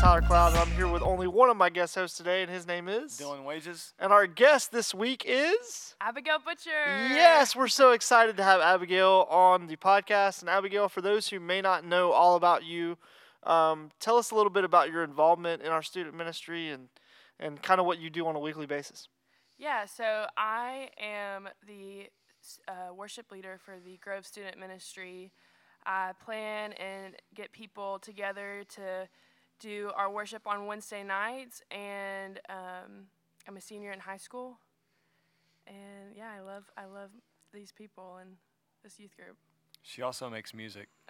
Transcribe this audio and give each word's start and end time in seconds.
Tyler 0.00 0.22
Cloud, 0.22 0.52
and 0.52 0.58
I'm 0.58 0.70
here 0.76 0.86
with 0.86 1.02
only 1.02 1.26
one 1.26 1.50
of 1.50 1.56
my 1.56 1.70
guest 1.70 1.96
hosts 1.96 2.16
today, 2.16 2.42
and 2.42 2.50
his 2.50 2.68
name 2.68 2.88
is 2.88 3.18
Dylan 3.18 3.44
Wages. 3.44 3.94
And 3.98 4.12
our 4.12 4.28
guest 4.28 4.70
this 4.70 4.94
week 4.94 5.24
is 5.26 5.96
Abigail 6.00 6.38
Butcher. 6.38 6.70
Yes, 6.70 7.56
we're 7.56 7.66
so 7.66 7.90
excited 7.90 8.36
to 8.36 8.44
have 8.44 8.60
Abigail 8.60 9.26
on 9.28 9.66
the 9.66 9.74
podcast. 9.74 10.40
And 10.40 10.48
Abigail, 10.48 10.88
for 10.88 11.00
those 11.00 11.28
who 11.28 11.40
may 11.40 11.60
not 11.60 11.84
know 11.84 12.12
all 12.12 12.36
about 12.36 12.64
you, 12.64 12.96
um, 13.42 13.90
tell 13.98 14.16
us 14.16 14.30
a 14.30 14.36
little 14.36 14.50
bit 14.50 14.62
about 14.62 14.92
your 14.92 15.02
involvement 15.02 15.62
in 15.62 15.68
our 15.68 15.82
student 15.82 16.14
ministry 16.14 16.68
and 16.68 16.88
and 17.40 17.60
kind 17.60 17.80
of 17.80 17.86
what 17.86 17.98
you 17.98 18.08
do 18.08 18.24
on 18.28 18.36
a 18.36 18.40
weekly 18.40 18.66
basis. 18.66 19.08
Yeah, 19.58 19.84
so 19.84 20.26
I 20.36 20.90
am 21.00 21.48
the 21.66 22.08
uh, 22.68 22.94
worship 22.94 23.32
leader 23.32 23.58
for 23.64 23.74
the 23.84 23.96
Grove 23.96 24.26
Student 24.26 24.60
Ministry. 24.60 25.32
I 25.84 26.12
plan 26.24 26.72
and 26.74 27.14
get 27.34 27.50
people 27.50 27.98
together 27.98 28.62
to 28.76 29.08
do 29.58 29.90
our 29.96 30.10
worship 30.10 30.46
on 30.46 30.66
Wednesday 30.66 31.02
nights, 31.02 31.62
and 31.70 32.40
um, 32.48 33.06
I'm 33.46 33.56
a 33.56 33.60
senior 33.60 33.92
in 33.92 34.00
high 34.00 34.16
school. 34.16 34.58
And 35.66 36.16
yeah, 36.16 36.30
I 36.36 36.40
love 36.40 36.64
I 36.76 36.86
love 36.86 37.10
these 37.52 37.72
people 37.72 38.18
and 38.20 38.36
this 38.82 38.98
youth 38.98 39.16
group. 39.16 39.36
She 39.82 40.02
also 40.02 40.28
makes 40.28 40.52
music. 40.54 40.88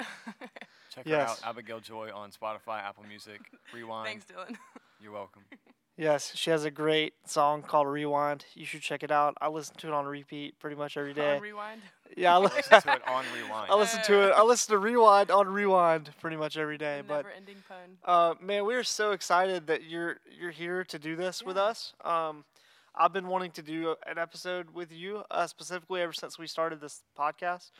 Check 0.94 1.08
her 1.08 1.16
out, 1.16 1.40
Abigail 1.44 1.80
Joy, 1.80 2.10
on 2.14 2.30
Spotify, 2.30 2.82
Apple 2.82 3.04
Music, 3.08 3.40
Rewind. 3.74 4.06
Thanks, 4.06 4.24
Dylan. 4.24 4.56
You're 5.00 5.12
welcome. 5.12 5.42
Yes, 5.98 6.30
she 6.36 6.50
has 6.50 6.64
a 6.64 6.70
great 6.70 7.14
song 7.26 7.62
called 7.62 7.88
Rewind. 7.88 8.44
You 8.54 8.64
should 8.64 8.82
check 8.82 9.02
it 9.02 9.10
out. 9.10 9.36
I 9.40 9.48
listen 9.48 9.74
to 9.78 9.88
it 9.88 9.92
on 9.92 10.06
repeat 10.06 10.56
pretty 10.60 10.76
much 10.76 10.96
every 10.96 11.12
day. 11.12 11.34
On 11.34 11.42
rewind. 11.42 11.80
Yeah, 12.16 12.36
I, 12.36 12.38
Listen 12.38 12.80
to 12.80 12.92
it 12.94 13.08
on 13.08 13.24
Rewind. 13.34 13.70
I 13.70 13.74
listen 13.74 14.02
to 14.04 14.28
it. 14.28 14.32
I 14.32 14.42
listen 14.42 14.72
to 14.72 14.78
Rewind 14.78 15.30
on 15.30 15.48
Rewind 15.48 16.10
pretty 16.20 16.36
much 16.36 16.56
every 16.56 16.78
day. 16.78 17.02
But 17.06 17.16
Never-ending 17.16 17.56
pun. 17.68 17.76
Uh, 18.04 18.34
man, 18.40 18.64
we 18.64 18.74
are 18.76 18.84
so 18.84 19.10
excited 19.10 19.66
that 19.66 19.84
you're 19.84 20.18
you're 20.40 20.52
here 20.52 20.84
to 20.84 20.98
do 20.98 21.16
this 21.16 21.42
with 21.42 21.56
us. 21.56 21.92
Um, 22.04 22.44
I've 22.94 23.12
been 23.12 23.28
wanting 23.28 23.50
to 23.52 23.62
do 23.62 23.94
an 24.06 24.18
episode 24.18 24.70
with 24.70 24.90
you 24.90 25.22
uh, 25.30 25.46
specifically 25.46 26.00
ever 26.00 26.12
since 26.12 26.38
we 26.38 26.46
started 26.46 26.80
this 26.80 27.02
podcast. 27.18 27.70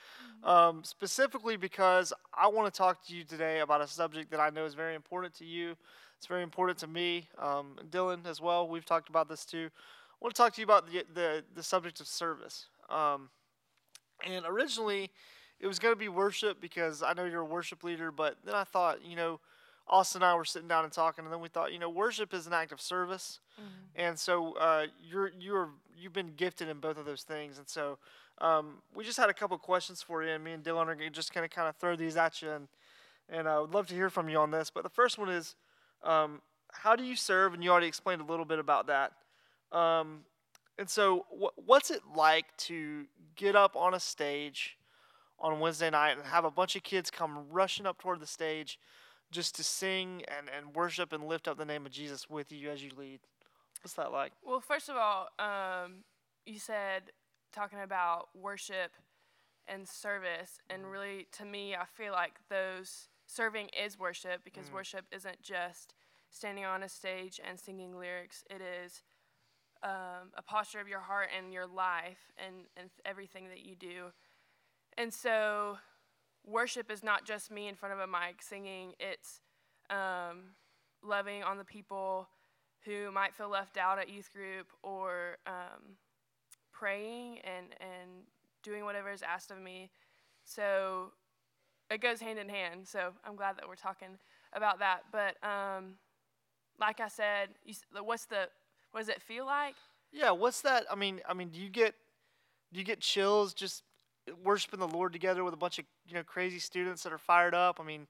Um, 0.45 0.85
specifically 0.85 1.57
because 1.57 2.13
I 2.35 2.49
want 2.49 2.73
to 2.73 2.77
talk 2.77 3.05
to 3.07 3.15
you 3.17 3.25
today 3.25 3.61
about 3.61 3.81
a 3.81 3.87
subject 3.89 4.31
that 4.33 4.41
I 4.41 4.51
know 4.51 4.65
is 4.65 4.75
very 4.75 4.95
important 4.95 5.35
to 5.37 5.45
you. 5.45 5.77
It's 6.19 6.27
very 6.27 6.43
important 6.43 6.79
to 6.79 6.87
me, 6.89 7.29
um, 7.39 7.77
Dylan 7.91 8.27
as 8.27 8.41
well. 8.41 8.69
We've 8.69 8.85
talked 8.85 9.09
about 9.09 9.29
this 9.29 9.45
too. 9.45 9.71
I 9.71 10.17
want 10.21 10.35
to 10.35 10.43
talk 10.43 10.53
to 10.55 10.61
you 10.61 10.65
about 10.65 10.91
the 10.91 11.05
the, 11.15 11.45
the 11.55 11.63
subject 11.63 12.01
of 12.01 12.09
service. 12.09 12.67
Um, 12.91 13.31
and 14.27 14.45
originally, 14.47 15.11
it 15.61 15.67
was 15.69 15.79
going 15.79 15.95
to 15.95 15.99
be 15.99 16.09
worship 16.09 16.61
because 16.61 17.03
I 17.03 17.13
know 17.13 17.25
you're 17.25 17.43
a 17.43 17.45
worship 17.45 17.85
leader. 17.85 18.11
But 18.11 18.37
then 18.45 18.55
I 18.57 18.65
thought, 18.65 19.05
you 19.05 19.15
know, 19.15 19.39
Austin 19.87 20.23
and 20.23 20.31
I 20.31 20.35
were 20.35 20.45
sitting 20.45 20.69
down 20.69 20.85
and 20.85 20.93
talking, 20.93 21.25
and 21.25 21.33
then 21.33 21.41
we 21.41 21.49
thought, 21.49 21.73
you 21.73 21.79
know, 21.79 21.89
worship 21.89 22.35
is 22.35 22.47
an 22.47 22.53
act 22.53 22.73
of 22.73 22.81
service, 22.81 23.41
and 23.97 24.19
so 24.19 24.55
uh, 24.59 24.87
you're 25.03 25.31
you're 25.39 25.71
you've 25.97 26.13
been 26.13 26.35
gifted 26.37 26.69
in 26.69 26.79
both 26.79 26.99
of 26.99 27.07
those 27.07 27.23
things, 27.23 27.59
and 27.59 27.69
so 27.69 27.99
um, 28.41 28.83
we 28.95 29.05
just 29.05 29.19
had 29.19 29.31
a 29.31 29.35
couple 29.35 29.57
questions 29.57 30.03
for 30.03 30.23
you, 30.23 30.31
and 30.31 30.45
me 30.45 30.53
and 30.53 30.65
Dylan 30.65 30.89
are 30.89 31.11
just 31.11 31.33
gonna 31.33 31.49
kind 31.49 31.69
of 31.69 31.77
throw 31.77 31.97
these 31.97 32.17
at 32.17 32.43
you, 32.43 32.51
and 32.51 32.69
and 33.29 33.49
I 33.49 33.61
would 33.61 33.73
love 33.73 33.87
to 33.89 33.95
hear 33.95 34.11
from 34.11 34.29
you 34.29 34.39
on 34.39 34.51
this. 34.51 34.69
But 34.71 34.83
the 34.83 34.91
first 34.91 35.17
one 35.17 35.29
is, 35.29 35.55
um, 36.03 36.41
how 36.73 36.97
do 36.97 37.05
you 37.05 37.17
serve? 37.17 37.55
And 37.55 37.63
you 37.63 37.71
already 37.71 37.87
explained 37.87 38.21
a 38.21 38.25
little 38.25 38.45
bit 38.45 38.59
about 38.59 38.87
that. 38.89 39.13
Um, 39.73 40.21
and 40.79 40.89
so, 40.89 41.27
wh- 41.31 41.59
what's 41.69 41.91
it 41.91 42.03
like 42.15 42.57
to 42.59 43.07
get 43.37 43.57
up 43.57 43.77
on 43.77 43.95
a 43.95 44.01
stage 44.01 44.79
on 45.41 45.61
Wednesday 45.61 45.91
night 45.91 46.13
and 46.13 46.27
have 46.27 46.45
a 46.45 46.51
bunch 46.51 46.77
of 46.77 46.83
kids 46.83 47.11
come 47.11 47.47
rushing 47.51 47.87
up 47.87 47.99
toward 47.99 48.21
the 48.21 48.27
stage 48.27 48.79
just 49.31 49.55
to 49.57 49.65
sing 49.65 50.23
and, 50.29 50.49
and 50.57 50.75
worship 50.75 51.13
and 51.13 51.27
lift 51.27 51.49
up 51.49 51.59
the 51.59 51.65
name 51.65 51.85
of 51.85 51.93
Jesus 51.93 52.31
with 52.31 52.51
you 52.51 52.71
as 52.71 52.83
you 52.83 52.91
lead? 52.97 53.21
What's 53.83 53.95
that 53.95 54.13
like? 54.13 54.33
Well, 54.45 54.61
first 54.61 54.89
of 54.89 54.97
all, 54.97 55.29
um, 55.39 56.05
you 56.47 56.59
said 56.59 57.13
talking 57.53 57.81
about 57.81 58.29
worship 58.35 58.93
and 59.67 59.87
service, 59.89 60.59
and 60.71 60.91
really 60.91 61.27
to 61.33 61.45
me, 61.45 61.75
I 61.75 61.85
feel 61.85 62.13
like 62.13 62.35
those 62.49 63.09
serving 63.29 63.69
is 63.69 63.99
worship 63.99 64.43
because 64.43 64.73
worship 64.73 65.05
isn't 65.13 65.43
just 65.43 65.95
standing 66.31 66.65
on 66.65 66.83
a 66.83 66.89
stage 66.89 67.41
and 67.47 67.61
singing 67.61 67.97
lyrics. 67.97 68.43
It 68.51 68.61
is 68.61 69.03
um, 69.83 70.33
a 70.37 70.43
posture 70.43 70.81
of 70.81 70.89
your 70.89 71.01
heart 71.01 71.29
and 71.37 71.53
your 71.53 71.67
life 71.67 72.33
and, 72.37 72.65
and 72.77 72.91
everything 73.05 73.49
that 73.49 73.65
you 73.65 73.77
do. 73.77 74.13
And 74.97 75.15
so, 75.15 75.79
worship 76.45 76.91
is 76.91 77.05
not 77.05 77.25
just 77.25 77.51
me 77.51 77.69
in 77.69 77.77
front 77.77 77.95
of 77.95 78.01
a 78.01 78.07
mic 78.07 78.43
singing, 78.43 78.95
it's 78.99 79.41
um, 79.91 80.55
loving 81.03 81.43
on 81.43 81.59
the 81.59 81.65
people 81.65 82.29
who 82.85 83.13
might 83.13 83.35
feel 83.35 83.49
left 83.49 83.77
out 83.77 83.99
at 83.99 84.09
youth 84.09 84.33
group 84.33 84.73
or 84.83 85.37
um, 85.47 85.97
praying 86.73 87.39
and, 87.45 87.67
and 87.81 88.11
doing 88.63 88.85
whatever 88.85 89.11
is 89.11 89.23
asked 89.23 89.51
of 89.51 89.61
me. 89.61 89.91
So 90.45 91.13
it 91.91 92.01
goes 92.01 92.21
hand 92.21 92.39
in 92.39 92.49
hand. 92.49 92.87
So 92.87 93.13
I'm 93.25 93.37
glad 93.37 93.57
that 93.57 93.69
we're 93.69 93.77
talking 93.77 94.19
about 94.53 94.79
that. 94.81 95.01
But 95.13 95.37
um, 95.47 95.95
like 96.81 97.01
I 97.01 97.09
said, 97.09 97.51
you, 97.65 97.75
what's 98.03 98.27
the 98.27 98.49
what 98.93 99.01
does 99.01 99.09
it 99.09 99.23
feel 99.23 99.47
like? 99.47 99.75
Yeah, 100.13 100.31
what's 100.31 100.63
that? 100.63 100.87
I 100.91 100.95
mean, 100.95 101.21
I 101.29 101.35
mean, 101.35 101.49
do 101.49 101.61
you 101.61 101.69
get 101.69 101.95
do 102.73 102.79
you 102.79 102.85
get 102.85 103.01
chills 103.01 103.55
just 103.55 103.83
worshiping 104.43 104.81
the 104.81 104.89
Lord 104.89 105.13
together 105.13 105.45
with 105.45 105.55
a 105.55 105.59
bunch 105.59 105.79
of 105.79 105.85
you 106.07 106.15
know 106.15 106.23
crazy 106.23 106.59
students 106.59 107.03
that 107.03 107.13
are 107.13 107.19
fired 107.19 107.55
up? 107.55 107.79
I 107.81 107.85
mean, 107.85 108.07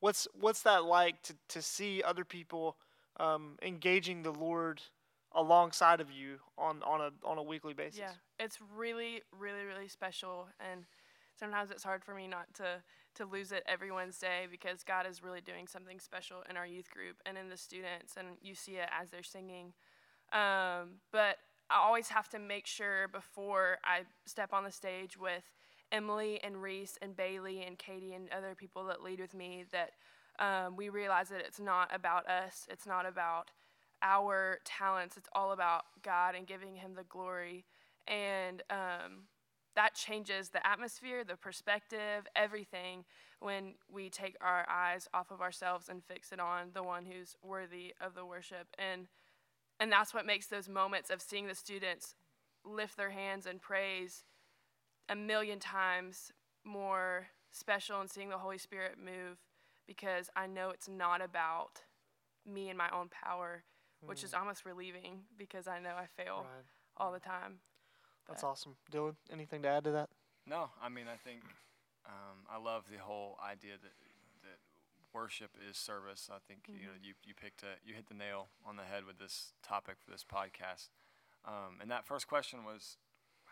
what's 0.00 0.28
what's 0.38 0.62
that 0.62 0.84
like 0.84 1.22
to 1.22 1.34
to 1.48 1.62
see 1.62 2.02
other 2.02 2.24
people 2.24 2.76
um, 3.18 3.56
engaging 3.62 4.22
the 4.22 4.32
Lord 4.32 4.82
alongside 5.32 6.00
of 6.00 6.10
you 6.10 6.38
on 6.56 6.82
on 6.82 7.00
a 7.00 7.10
on 7.26 7.38
a 7.38 7.42
weekly 7.42 7.74
basis? 7.74 8.00
Yeah, 8.00 8.12
it's 8.38 8.58
really, 8.76 9.22
really, 9.38 9.64
really 9.64 9.88
special, 9.88 10.48
and 10.72 10.84
sometimes 11.38 11.70
it's 11.70 11.84
hard 11.84 12.04
for 12.04 12.14
me 12.14 12.26
not 12.26 12.52
to 12.54 12.82
to 13.18 13.26
lose 13.26 13.52
it 13.52 13.62
every 13.66 13.92
Wednesday 13.92 14.46
because 14.50 14.82
God 14.82 15.06
is 15.08 15.22
really 15.22 15.40
doing 15.40 15.66
something 15.66 16.00
special 16.00 16.38
in 16.48 16.56
our 16.56 16.66
youth 16.66 16.90
group 16.90 17.16
and 17.26 17.36
in 17.36 17.48
the 17.48 17.56
students, 17.56 18.14
and 18.16 18.28
you 18.42 18.54
see 18.54 18.72
it 18.72 18.88
as 18.98 19.10
they're 19.10 19.22
singing. 19.22 19.72
Um, 20.32 21.00
but 21.12 21.36
I 21.70 21.80
always 21.84 22.08
have 22.08 22.28
to 22.30 22.38
make 22.38 22.66
sure 22.66 23.08
before 23.08 23.78
I 23.84 24.02
step 24.26 24.52
on 24.52 24.64
the 24.64 24.72
stage 24.72 25.18
with 25.18 25.44
Emily 25.92 26.40
and 26.42 26.62
Reese 26.62 26.98
and 27.02 27.16
Bailey 27.16 27.62
and 27.62 27.78
Katie 27.78 28.14
and 28.14 28.28
other 28.36 28.54
people 28.54 28.84
that 28.86 29.02
lead 29.02 29.20
with 29.20 29.34
me 29.34 29.64
that 29.72 29.92
um, 30.38 30.76
we 30.76 30.88
realize 30.88 31.28
that 31.28 31.40
it's 31.40 31.60
not 31.60 31.94
about 31.94 32.28
us. 32.28 32.66
It's 32.70 32.86
not 32.86 33.06
about 33.06 33.50
our 34.02 34.58
talents. 34.64 35.16
It's 35.16 35.28
all 35.34 35.52
about 35.52 35.84
God 36.02 36.34
and 36.34 36.46
giving 36.46 36.76
Him 36.76 36.94
the 36.94 37.04
glory. 37.04 37.64
And 38.06 38.62
um, 38.70 39.24
that 39.78 39.94
changes 39.94 40.48
the 40.48 40.66
atmosphere, 40.66 41.22
the 41.22 41.36
perspective, 41.36 42.26
everything 42.34 43.04
when 43.38 43.74
we 43.88 44.10
take 44.10 44.36
our 44.40 44.66
eyes 44.68 45.06
off 45.14 45.30
of 45.30 45.40
ourselves 45.40 45.88
and 45.88 46.02
fix 46.02 46.32
it 46.32 46.40
on 46.40 46.70
the 46.74 46.82
one 46.82 47.04
who's 47.06 47.36
worthy 47.44 47.94
of 48.00 48.16
the 48.16 48.26
worship. 48.26 48.66
And 48.76 49.06
and 49.78 49.92
that's 49.92 50.12
what 50.12 50.26
makes 50.26 50.46
those 50.46 50.68
moments 50.68 51.10
of 51.10 51.22
seeing 51.22 51.46
the 51.46 51.54
students 51.54 52.16
lift 52.64 52.96
their 52.96 53.10
hands 53.10 53.46
and 53.46 53.62
praise 53.62 54.24
a 55.08 55.14
million 55.14 55.60
times 55.60 56.32
more 56.64 57.28
special 57.52 58.00
and 58.00 58.10
seeing 58.10 58.30
the 58.30 58.38
Holy 58.38 58.58
Spirit 58.58 58.96
move 58.98 59.38
because 59.86 60.28
I 60.34 60.48
know 60.48 60.70
it's 60.70 60.88
not 60.88 61.22
about 61.22 61.82
me 62.44 62.68
and 62.68 62.76
my 62.76 62.90
own 62.90 63.10
power, 63.10 63.62
which 64.04 64.24
is 64.24 64.32
hmm. 64.32 64.40
almost 64.40 64.64
relieving 64.64 65.20
because 65.38 65.68
I 65.68 65.78
know 65.78 65.94
I 65.96 66.06
fail 66.20 66.38
Right. 66.38 66.64
all 66.96 67.12
the 67.12 67.20
time. 67.20 67.60
That's 68.28 68.44
awesome, 68.44 68.76
Dylan. 68.92 69.16
Anything 69.32 69.62
to 69.62 69.68
add 69.68 69.84
to 69.84 69.90
that? 69.92 70.10
No, 70.46 70.70
I 70.82 70.88
mean, 70.88 71.06
I 71.12 71.16
think 71.16 71.40
um, 72.06 72.44
I 72.50 72.58
love 72.58 72.84
the 72.90 72.98
whole 72.98 73.38
idea 73.44 73.72
that 73.82 73.92
that 74.42 74.58
worship 75.14 75.50
is 75.68 75.76
service. 75.76 76.28
I 76.32 76.38
think 76.46 76.68
you 76.68 76.86
know 76.86 76.96
you, 77.02 77.14
you 77.24 77.34
picked 77.34 77.62
a 77.62 77.80
you 77.84 77.94
hit 77.94 78.08
the 78.08 78.14
nail 78.14 78.48
on 78.66 78.76
the 78.76 78.84
head 78.84 79.04
with 79.06 79.18
this 79.18 79.52
topic 79.62 79.96
for 80.04 80.10
this 80.10 80.24
podcast. 80.24 80.88
Um, 81.44 81.80
and 81.80 81.90
that 81.90 82.06
first 82.06 82.26
question 82.28 82.64
was, 82.64 82.98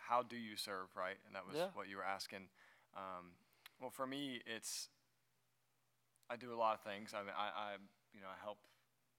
how 0.09 0.23
do 0.23 0.37
you 0.37 0.57
serve, 0.57 0.89
right? 0.97 1.17
And 1.27 1.35
that 1.35 1.47
was 1.47 1.57
Yeah. 1.57 1.69
what 1.75 1.89
you 1.89 1.97
were 1.97 2.05
asking. 2.05 2.49
Um, 2.95 3.37
well, 3.81 3.91
for 3.91 4.07
me, 4.07 4.41
it's 4.47 4.89
I 6.29 6.37
do 6.37 6.53
a 6.53 6.59
lot 6.59 6.75
of 6.75 6.81
things. 6.81 7.15
I 7.15 7.21
mean, 7.21 7.35
I, 7.37 7.49
I 7.49 7.73
you 8.13 8.21
know 8.21 8.29
I 8.29 8.37
help 8.43 8.59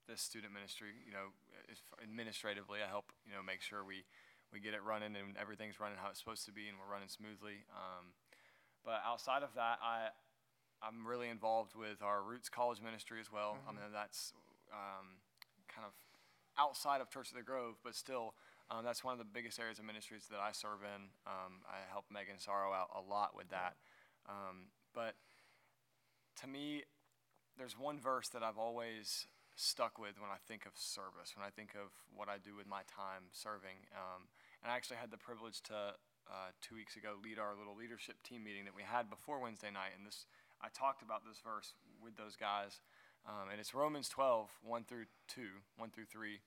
this 0.07 0.21
student 0.21 0.53
ministry. 0.53 0.93
You 1.05 1.13
know, 1.13 1.33
administratively, 2.01 2.79
I 2.83 2.87
help 2.87 3.11
you 3.25 3.33
know 3.33 3.41
make 3.43 3.61
sure 3.61 3.83
we 3.83 4.05
we 4.53 4.59
get 4.59 4.73
it 4.73 4.83
running 4.83 5.15
and 5.15 5.35
everything's 5.39 5.79
running 5.79 5.97
how 5.97 6.09
it's 6.09 6.19
supposed 6.19 6.45
to 6.45 6.53
be 6.53 6.67
and 6.67 6.77
we're 6.79 6.91
running 6.91 7.09
smoothly. 7.09 7.65
Um, 7.71 8.15
but 8.85 9.01
outside 9.05 9.43
of 9.43 9.53
that, 9.55 9.79
I 9.83 10.09
I'm 10.81 11.05
really 11.07 11.29
involved 11.29 11.75
with 11.75 12.01
our 12.01 12.21
Roots 12.21 12.49
College 12.49 12.81
ministry 12.81 13.19
as 13.19 13.31
well. 13.31 13.57
I 13.67 13.71
mean, 13.71 13.81
that's 13.91 14.31
um, 14.71 15.17
kind 15.67 15.85
of 15.85 15.93
outside 16.57 17.01
of 17.01 17.09
Church 17.09 17.31
of 17.31 17.37
the 17.37 17.43
Grove, 17.43 17.75
but 17.83 17.95
still, 17.95 18.35
um, 18.69 18.85
that's 18.85 19.03
one 19.03 19.13
of 19.13 19.19
the 19.19 19.25
biggest 19.25 19.59
areas 19.59 19.79
of 19.79 19.85
ministries 19.85 20.25
that 20.29 20.39
I 20.39 20.51
serve 20.51 20.83
in. 20.83 21.09
Um, 21.25 21.65
I 21.65 21.89
help 21.89 22.05
Megan 22.11 22.39
Sorrow 22.39 22.73
out 22.73 22.89
a 22.95 23.01
lot 23.01 23.35
with 23.35 23.49
that. 23.49 23.75
Um, 24.29 24.69
but 24.93 25.15
to 26.41 26.47
me, 26.47 26.83
there's 27.57 27.77
one 27.77 27.99
verse 27.99 28.29
that 28.29 28.43
I've 28.43 28.57
always 28.57 29.25
stuck 29.57 29.97
with 29.97 30.21
when 30.21 30.29
I 30.29 30.37
think 30.45 30.69
of 30.69 30.77
service, 30.77 31.33
when 31.33 31.41
I 31.41 31.49
think 31.49 31.73
of 31.73 31.89
what 32.13 32.29
I 32.29 32.37
do 32.37 32.53
with 32.53 32.69
my 32.69 32.85
time 32.85 33.33
serving. 33.33 33.89
Um, 33.91 34.29
and 34.61 34.71
I 34.71 34.77
actually 34.77 35.01
had 35.01 35.09
the 35.09 35.17
privilege 35.17 35.65
to 35.73 35.97
uh, 36.29 36.53
two 36.61 36.77
weeks 36.77 36.95
ago 36.95 37.17
lead 37.17 37.41
our 37.41 37.57
little 37.57 37.75
leadership 37.75 38.21
team 38.21 38.45
meeting 38.45 38.65
that 38.69 38.77
we 38.77 38.85
had 38.85 39.09
before 39.09 39.41
Wednesday 39.41 39.73
night, 39.73 39.97
and 39.97 40.05
this 40.05 40.29
I 40.61 40.69
talked 40.69 41.01
about 41.01 41.25
this 41.25 41.37
verse 41.43 41.73
with 42.01 42.17
those 42.17 42.35
guys, 42.35 42.81
um, 43.27 43.49
and 43.51 43.59
it's 43.59 43.73
Romans 43.73 44.09
12, 44.09 44.49
1 44.63 44.83
through 44.85 45.05
2, 45.27 45.41
1 45.77 45.89
through 45.89 46.05
3. 46.05 46.39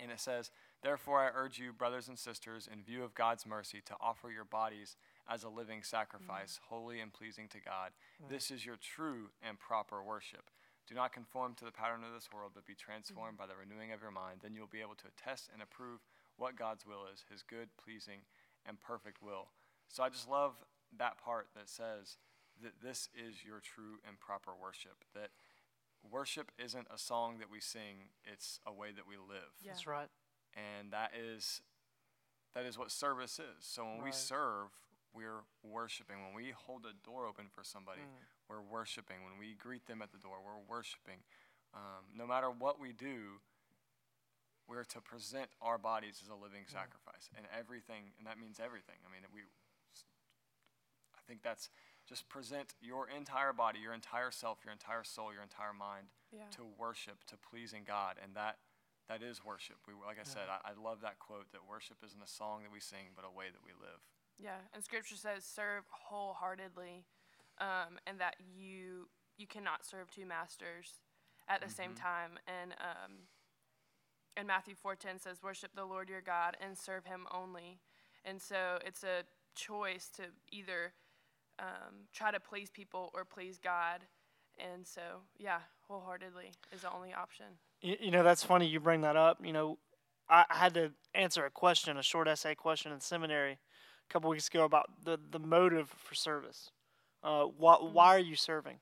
And 0.00 0.10
it 0.10 0.20
says, 0.20 0.50
Therefore, 0.82 1.20
I 1.20 1.30
urge 1.34 1.58
you, 1.58 1.72
brothers 1.72 2.08
and 2.08 2.18
sisters, 2.18 2.68
in 2.72 2.82
view 2.82 3.04
of 3.04 3.14
God's 3.14 3.46
mercy, 3.46 3.80
to 3.86 3.94
offer 4.00 4.30
your 4.30 4.44
bodies 4.44 4.96
as 5.28 5.44
a 5.44 5.48
living 5.48 5.82
sacrifice, 5.82 6.58
mm. 6.58 6.68
holy 6.68 7.00
and 7.00 7.12
pleasing 7.12 7.48
to 7.48 7.60
God. 7.60 7.90
Mm. 8.24 8.30
This 8.30 8.50
is 8.50 8.64
your 8.64 8.76
true 8.76 9.30
and 9.46 9.58
proper 9.58 10.02
worship. 10.02 10.50
Do 10.92 10.98
not 10.98 11.14
conform 11.14 11.54
to 11.54 11.64
the 11.64 11.72
pattern 11.72 12.04
of 12.04 12.12
this 12.12 12.28
world, 12.28 12.52
but 12.54 12.66
be 12.66 12.74
transformed 12.74 13.38
by 13.38 13.46
the 13.46 13.56
renewing 13.56 13.92
of 13.92 14.02
your 14.02 14.10
mind. 14.10 14.40
Then 14.42 14.52
you'll 14.54 14.66
be 14.66 14.82
able 14.82 15.00
to 15.00 15.08
test 15.16 15.48
and 15.50 15.62
approve 15.62 16.00
what 16.36 16.54
God's 16.54 16.84
will 16.84 17.08
is, 17.10 17.24
his 17.32 17.42
good, 17.42 17.70
pleasing, 17.82 18.28
and 18.66 18.78
perfect 18.78 19.22
will. 19.22 19.48
So 19.88 20.02
I 20.02 20.10
just 20.10 20.28
love 20.28 20.52
that 20.98 21.16
part 21.16 21.48
that 21.56 21.70
says 21.70 22.18
that 22.62 22.82
this 22.84 23.08
is 23.16 23.42
your 23.42 23.60
true 23.60 24.04
and 24.06 24.20
proper 24.20 24.52
worship. 24.52 25.00
That 25.14 25.30
worship 26.04 26.52
isn't 26.62 26.88
a 26.92 26.98
song 26.98 27.38
that 27.38 27.50
we 27.50 27.60
sing, 27.60 28.12
it's 28.30 28.60
a 28.66 28.72
way 28.72 28.92
that 28.94 29.08
we 29.08 29.16
live. 29.16 29.48
Yeah. 29.64 29.70
That's 29.72 29.86
right. 29.86 30.08
And 30.52 30.92
that 30.92 31.12
is 31.16 31.62
that 32.54 32.66
is 32.66 32.76
what 32.76 32.90
service 32.90 33.38
is. 33.38 33.64
So 33.64 33.82
when 33.82 33.94
right. 33.94 34.04
we 34.04 34.12
serve, 34.12 34.68
we're 35.14 35.44
worshiping. 35.62 36.16
When 36.22 36.34
we 36.34 36.52
hold 36.54 36.84
a 36.84 36.92
door 37.02 37.26
open 37.26 37.46
for 37.50 37.64
somebody, 37.64 38.02
mm. 38.02 38.20
We're 38.52 38.60
worshiping. 38.60 39.24
When 39.24 39.40
we 39.40 39.56
greet 39.56 39.88
them 39.88 40.04
at 40.04 40.12
the 40.12 40.20
door, 40.20 40.36
we're 40.44 40.60
worshiping. 40.68 41.24
Um, 41.72 42.04
no 42.12 42.28
matter 42.28 42.52
what 42.52 42.76
we 42.76 42.92
do, 42.92 43.40
we're 44.68 44.84
to 44.84 45.00
present 45.00 45.48
our 45.64 45.80
bodies 45.80 46.20
as 46.20 46.28
a 46.28 46.36
living 46.36 46.68
sacrifice 46.68 47.32
and 47.32 47.48
everything, 47.48 48.12
and 48.20 48.28
that 48.28 48.36
means 48.36 48.60
everything. 48.60 49.00
I 49.00 49.08
mean, 49.08 49.24
we. 49.32 49.40
I 51.16 51.22
think 51.24 51.40
that's 51.40 51.70
just 52.04 52.28
present 52.28 52.74
your 52.82 53.08
entire 53.08 53.52
body, 53.52 53.78
your 53.78 53.94
entire 53.94 54.30
self, 54.30 54.58
your 54.66 54.72
entire 54.72 55.04
soul, 55.04 55.32
your 55.32 55.42
entire 55.42 55.72
mind 55.72 56.10
yeah. 56.34 56.50
to 56.58 56.66
worship, 56.76 57.24
to 57.30 57.36
pleasing 57.38 57.86
God, 57.86 58.18
and 58.22 58.34
that 58.34 58.58
that 59.08 59.22
is 59.22 59.44
worship. 59.44 59.76
We, 59.86 59.94
like 59.94 60.18
I 60.18 60.26
yeah. 60.26 60.34
said, 60.34 60.46
I, 60.50 60.72
I, 60.72 60.74
love 60.78 61.00
that 61.02 61.18
quote 61.18 61.50
that 61.52 61.62
worship 61.68 61.98
isn't 62.04 62.22
a 62.22 62.28
song 62.28 62.62
that 62.62 62.72
we 62.72 62.80
sing, 62.80 63.14
but 63.14 63.24
a 63.24 63.30
way 63.30 63.50
that 63.50 63.62
we 63.64 63.72
live. 63.74 64.02
Yeah, 64.38 64.58
and 64.74 64.82
Scripture 64.82 65.16
says 65.16 65.44
serve 65.44 65.84
wholeheartedly, 65.90 67.04
um, 67.62 67.98
and 68.06 68.18
that 68.18 68.36
you 68.54 69.08
you 69.38 69.46
cannot 69.46 69.86
serve 69.86 70.10
two 70.10 70.26
masters 70.26 71.00
at 71.48 71.60
the 71.60 71.66
mm-hmm. 71.66 71.74
same 71.74 71.94
time. 71.94 72.32
And 72.46 72.72
um, 72.72 73.12
and 74.36 74.46
Matthew 74.46 74.74
four 74.74 74.96
ten 74.96 75.18
says, 75.18 75.42
"Worship 75.42 75.70
the 75.74 75.84
Lord 75.84 76.08
your 76.08 76.20
God 76.20 76.56
and 76.60 76.76
serve 76.76 77.06
Him 77.06 77.26
only." 77.32 77.78
And 78.24 78.40
so 78.40 78.78
it's 78.84 79.02
a 79.02 79.24
choice 79.54 80.10
to 80.16 80.22
either 80.50 80.92
um, 81.58 82.06
try 82.12 82.30
to 82.30 82.40
please 82.40 82.70
people 82.70 83.10
or 83.14 83.24
please 83.24 83.58
God. 83.58 84.00
And 84.58 84.86
so, 84.86 85.00
yeah, 85.38 85.60
wholeheartedly 85.88 86.52
is 86.72 86.82
the 86.82 86.92
only 86.92 87.12
option. 87.12 87.46
You, 87.80 87.96
you 88.00 88.10
know, 88.10 88.22
that's 88.22 88.44
funny 88.44 88.66
you 88.66 88.80
bring 88.80 89.00
that 89.00 89.16
up. 89.16 89.38
You 89.44 89.52
know, 89.52 89.78
I, 90.28 90.44
I 90.48 90.56
had 90.56 90.74
to 90.74 90.92
answer 91.14 91.44
a 91.46 91.50
question, 91.50 91.96
a 91.96 92.02
short 92.02 92.28
essay 92.28 92.54
question 92.54 92.92
in 92.92 93.00
seminary 93.00 93.52
a 93.52 94.12
couple 94.12 94.30
weeks 94.30 94.48
ago 94.48 94.64
about 94.64 94.86
the, 95.04 95.18
the 95.30 95.38
motive 95.38 95.88
for 95.88 96.14
service. 96.14 96.70
Uh, 97.22 97.44
why, 97.44 97.74
mm-hmm. 97.76 97.94
why 97.94 98.14
are 98.14 98.20
you 98.20 98.36
serving? 98.36 98.78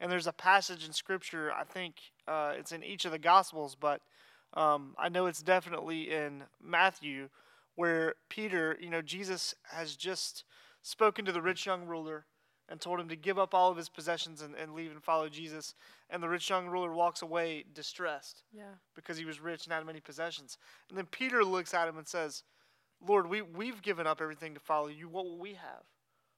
And 0.00 0.10
there's 0.10 0.26
a 0.26 0.32
passage 0.32 0.84
in 0.84 0.92
Scripture, 0.92 1.52
I 1.52 1.64
think 1.64 1.94
uh, 2.26 2.54
it's 2.56 2.72
in 2.72 2.82
each 2.82 3.04
of 3.04 3.12
the 3.12 3.18
Gospels, 3.18 3.76
but 3.78 4.00
um, 4.54 4.94
I 4.98 5.08
know 5.08 5.26
it's 5.26 5.42
definitely 5.42 6.10
in 6.10 6.44
Matthew, 6.60 7.28
where 7.76 8.14
Peter, 8.28 8.76
you 8.80 8.90
know, 8.90 9.00
Jesus 9.00 9.54
has 9.70 9.94
just 9.94 10.44
spoken 10.82 11.24
to 11.24 11.32
the 11.32 11.40
rich 11.40 11.64
young 11.66 11.86
ruler 11.86 12.26
and 12.68 12.80
told 12.80 12.98
him 12.98 13.08
to 13.08 13.16
give 13.16 13.38
up 13.38 13.54
all 13.54 13.70
of 13.70 13.76
his 13.76 13.88
possessions 13.88 14.42
and, 14.42 14.54
and 14.54 14.74
leave 14.74 14.90
and 14.90 15.02
follow 15.02 15.28
Jesus. 15.28 15.74
And 16.10 16.22
the 16.22 16.28
rich 16.28 16.48
young 16.50 16.68
ruler 16.68 16.92
walks 16.92 17.22
away 17.22 17.64
distressed 17.72 18.42
yeah. 18.52 18.74
because 18.94 19.18
he 19.18 19.24
was 19.24 19.40
rich 19.40 19.64
and 19.64 19.72
had 19.72 19.86
many 19.86 20.00
possessions. 20.00 20.58
And 20.88 20.98
then 20.98 21.06
Peter 21.06 21.44
looks 21.44 21.74
at 21.74 21.88
him 21.88 21.98
and 21.98 22.08
says, 22.08 22.44
Lord, 23.06 23.28
we, 23.28 23.42
we've 23.42 23.82
given 23.82 24.06
up 24.06 24.20
everything 24.20 24.54
to 24.54 24.60
follow 24.60 24.88
you. 24.88 25.08
What 25.08 25.24
will 25.24 25.38
we 25.38 25.50
have? 25.50 25.84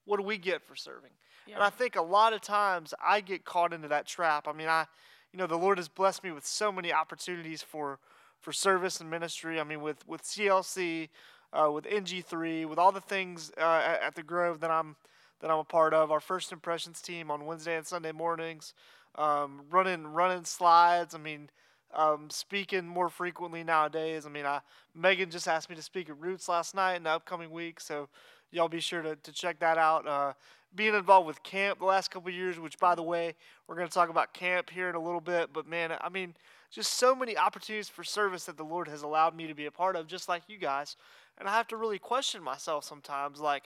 What 0.04 0.18
do 0.18 0.22
we 0.22 0.38
get 0.38 0.62
for 0.62 0.76
serving? 0.76 1.10
Yeah. 1.46 1.56
And 1.56 1.64
I 1.64 1.70
think 1.70 1.96
a 1.96 2.02
lot 2.02 2.32
of 2.32 2.40
times 2.40 2.94
I 3.04 3.20
get 3.20 3.44
caught 3.44 3.72
into 3.72 3.88
that 3.88 4.06
trap. 4.06 4.48
I 4.48 4.52
mean, 4.52 4.68
I, 4.68 4.86
you 5.32 5.38
know, 5.38 5.46
the 5.46 5.58
Lord 5.58 5.78
has 5.78 5.88
blessed 5.88 6.24
me 6.24 6.32
with 6.32 6.46
so 6.46 6.72
many 6.72 6.92
opportunities 6.92 7.62
for, 7.62 7.98
for 8.40 8.52
service 8.52 9.00
and 9.00 9.10
ministry. 9.10 9.60
I 9.60 9.64
mean, 9.64 9.82
with, 9.82 10.06
with 10.06 10.22
CLC, 10.22 11.08
uh, 11.52 11.70
with 11.70 11.84
NG3, 11.84 12.66
with 12.66 12.78
all 12.78 12.92
the 12.92 13.00
things 13.00 13.52
uh, 13.58 13.82
at, 13.84 14.02
at, 14.02 14.14
the 14.14 14.22
Grove 14.22 14.60
that 14.60 14.70
I'm 14.70 14.96
that 15.40 15.50
I'm 15.50 15.58
a 15.58 15.64
part 15.64 15.94
of. 15.94 16.10
Our 16.10 16.20
first 16.20 16.52
impressions 16.52 17.00
team 17.00 17.30
on 17.30 17.46
Wednesday 17.46 17.76
and 17.76 17.86
Sunday 17.86 18.12
mornings, 18.12 18.74
um, 19.16 19.62
running 19.70 20.06
running 20.06 20.44
slides. 20.44 21.14
I 21.14 21.18
mean, 21.18 21.50
um, 21.94 22.28
speaking 22.30 22.86
more 22.86 23.08
frequently 23.08 23.62
nowadays. 23.62 24.26
I 24.26 24.30
mean, 24.30 24.46
I, 24.46 24.60
Megan 24.94 25.30
just 25.30 25.46
asked 25.46 25.70
me 25.70 25.76
to 25.76 25.82
speak 25.82 26.08
at 26.08 26.18
Roots 26.18 26.48
last 26.48 26.74
night 26.74 26.96
in 26.96 27.04
the 27.04 27.10
upcoming 27.10 27.50
week, 27.50 27.80
so 27.80 28.08
y'all 28.54 28.68
be 28.68 28.80
sure 28.80 29.02
to, 29.02 29.16
to 29.16 29.32
check 29.32 29.58
that 29.58 29.78
out. 29.78 30.06
Uh, 30.06 30.32
being 30.74 30.94
involved 30.94 31.26
with 31.26 31.42
camp 31.42 31.78
the 31.78 31.84
last 31.84 32.10
couple 32.10 32.30
years, 32.30 32.58
which 32.58 32.78
by 32.78 32.94
the 32.94 33.02
way, 33.02 33.34
we're 33.66 33.76
going 33.76 33.88
to 33.88 33.94
talk 33.94 34.08
about 34.08 34.34
camp 34.34 34.70
here 34.70 34.88
in 34.88 34.94
a 34.94 35.00
little 35.00 35.20
bit. 35.20 35.50
But 35.52 35.68
man, 35.68 35.92
I 36.00 36.08
mean, 36.08 36.34
just 36.70 36.94
so 36.94 37.14
many 37.14 37.36
opportunities 37.36 37.88
for 37.88 38.02
service 38.02 38.44
that 38.46 38.56
the 38.56 38.64
Lord 38.64 38.88
has 38.88 39.02
allowed 39.02 39.36
me 39.36 39.46
to 39.46 39.54
be 39.54 39.66
a 39.66 39.70
part 39.70 39.94
of, 39.96 40.06
just 40.06 40.28
like 40.28 40.42
you 40.48 40.58
guys. 40.58 40.96
And 41.38 41.48
I 41.48 41.52
have 41.52 41.68
to 41.68 41.76
really 41.76 41.98
question 41.98 42.42
myself 42.42 42.84
sometimes 42.84 43.40
like, 43.40 43.64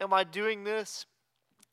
am 0.00 0.12
I 0.12 0.24
doing 0.24 0.64
this 0.64 1.06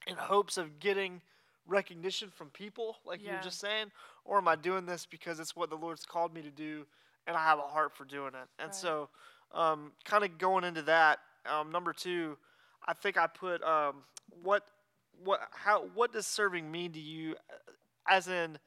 in 0.07 0.15
hopes 0.15 0.57
of 0.57 0.79
getting 0.79 1.21
recognition 1.67 2.29
from 2.29 2.49
people, 2.49 2.97
like 3.05 3.21
yeah. 3.21 3.31
you 3.31 3.37
were 3.37 3.43
just 3.43 3.59
saying? 3.59 3.87
Or 4.23 4.37
am 4.37 4.47
I 4.47 4.55
doing 4.55 4.85
this 4.85 5.05
because 5.05 5.39
it's 5.39 5.55
what 5.55 5.69
the 5.69 5.75
Lord's 5.75 6.05
called 6.05 6.33
me 6.33 6.41
to 6.41 6.51
do 6.51 6.85
and 7.27 7.35
I 7.35 7.43
have 7.43 7.57
a 7.57 7.63
heart 7.63 7.95
for 7.95 8.05
doing 8.05 8.29
it? 8.29 8.47
And 8.59 8.67
right. 8.67 8.75
so, 8.75 9.09
um, 9.53 9.91
kind 10.03 10.23
of 10.23 10.37
going 10.37 10.63
into 10.63 10.81
that, 10.83 11.19
um, 11.45 11.71
number 11.71 11.93
two, 11.93 12.37
I 12.85 12.93
think 12.93 13.17
I 13.17 13.27
put 13.27 13.63
um, 13.63 14.03
what 14.43 14.63
what 15.23 15.41
how 15.51 15.85
what 15.93 16.11
does 16.11 16.27
serving 16.27 16.71
mean 16.71 16.91
to 16.93 16.99
you 16.99 17.35
as 18.07 18.27
in 18.27 18.57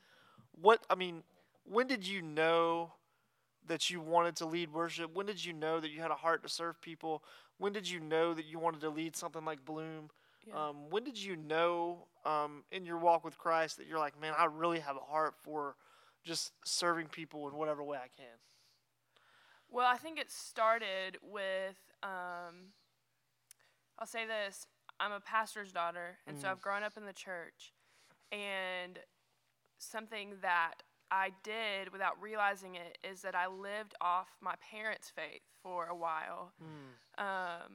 what 0.61 0.85
I 0.91 0.95
mean 0.95 1.23
when 1.65 1.87
did 1.87 2.07
you 2.07 2.23
know 2.23 2.93
that 3.67 3.91
you 3.91 4.01
wanted 4.01 4.37
to 4.37 4.47
lead 4.47 4.73
worship? 4.73 5.15
When 5.15 5.27
did 5.27 5.45
you 5.45 5.53
know 5.53 5.81
that 5.81 5.91
you 5.91 6.01
had 6.01 6.11
a 6.11 6.15
heart 6.15 6.43
to 6.43 6.49
serve 6.49 6.81
people? 6.81 7.23
When 7.59 7.73
did 7.73 7.89
you 7.89 8.01
know 8.01 8.35
that 8.35 8.47
you 8.47 8.59
wanted 8.59 8.81
to 8.81 8.91
lead 8.91 9.15
something 9.15 9.45
like 9.45 9.65
Bloom? 9.65 10.11
Yeah. 10.47 10.69
Um, 10.69 10.91
when 10.91 11.05
did 11.05 11.23
you 11.23 11.37
know 11.37 12.07
um, 12.25 12.65
in 12.73 12.87
your 12.87 12.97
walk 12.97 13.25
with 13.25 13.37
Christ 13.37 13.77
that 13.77 13.87
you're 13.87 13.99
like, 13.99 14.19
man, 14.21 14.33
I 14.37 14.47
really 14.47 14.81
have 14.81 14.97
a 14.97 15.01
heart 15.01 15.35
for 15.43 15.77
just 16.25 16.53
serving 16.65 17.09
people 17.09 17.49
in 17.49 17.55
whatever 17.55 17.83
way 17.83 17.99
I 17.99 18.09
can? 18.17 18.39
Well, 19.71 19.87
I 19.87 19.99
think 19.99 20.19
it 20.19 20.31
started 20.31 21.19
with, 21.23 21.77
um, 22.03 22.73
I'll 23.99 24.07
say 24.07 24.27
this 24.27 24.67
I'm 25.01 25.13
a 25.13 25.21
pastor's 25.21 25.73
daughter, 25.73 26.19
and 26.27 26.37
mm. 26.37 26.41
so 26.41 26.49
I've 26.49 26.61
grown 26.61 26.83
up 26.83 26.97
in 26.97 27.05
the 27.05 27.13
church. 27.13 27.73
And 28.33 28.99
something 29.79 30.35
that 30.43 30.75
I 31.11 31.31
did 31.43 31.93
without 31.93 32.21
realizing 32.21 32.75
it 32.75 32.99
is 33.09 33.23
that 33.23 33.35
I 33.35 33.47
lived 33.47 33.95
off 34.01 34.29
my 34.41 34.55
parents' 34.71 35.11
faith 35.15 35.43
for 35.63 35.87
a 35.87 35.95
while. 35.95 36.53
Mm. 36.63 37.25
Um, 37.25 37.73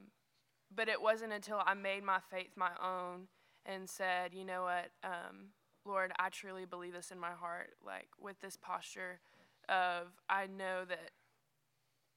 but 0.74 0.88
it 0.88 1.00
wasn't 1.00 1.32
until 1.32 1.60
I 1.64 1.74
made 1.74 2.04
my 2.04 2.18
faith 2.30 2.50
my 2.56 2.70
own 2.82 3.28
and 3.66 3.88
said, 3.88 4.34
you 4.34 4.44
know 4.44 4.62
what, 4.62 4.90
um, 5.02 5.50
Lord, 5.84 6.12
I 6.18 6.28
truly 6.28 6.64
believe 6.64 6.92
this 6.92 7.10
in 7.10 7.18
my 7.18 7.32
heart, 7.32 7.70
like 7.84 8.08
with 8.20 8.40
this 8.40 8.56
posture 8.56 9.20
of 9.68 10.08
I 10.28 10.46
know 10.46 10.84
that 10.86 11.10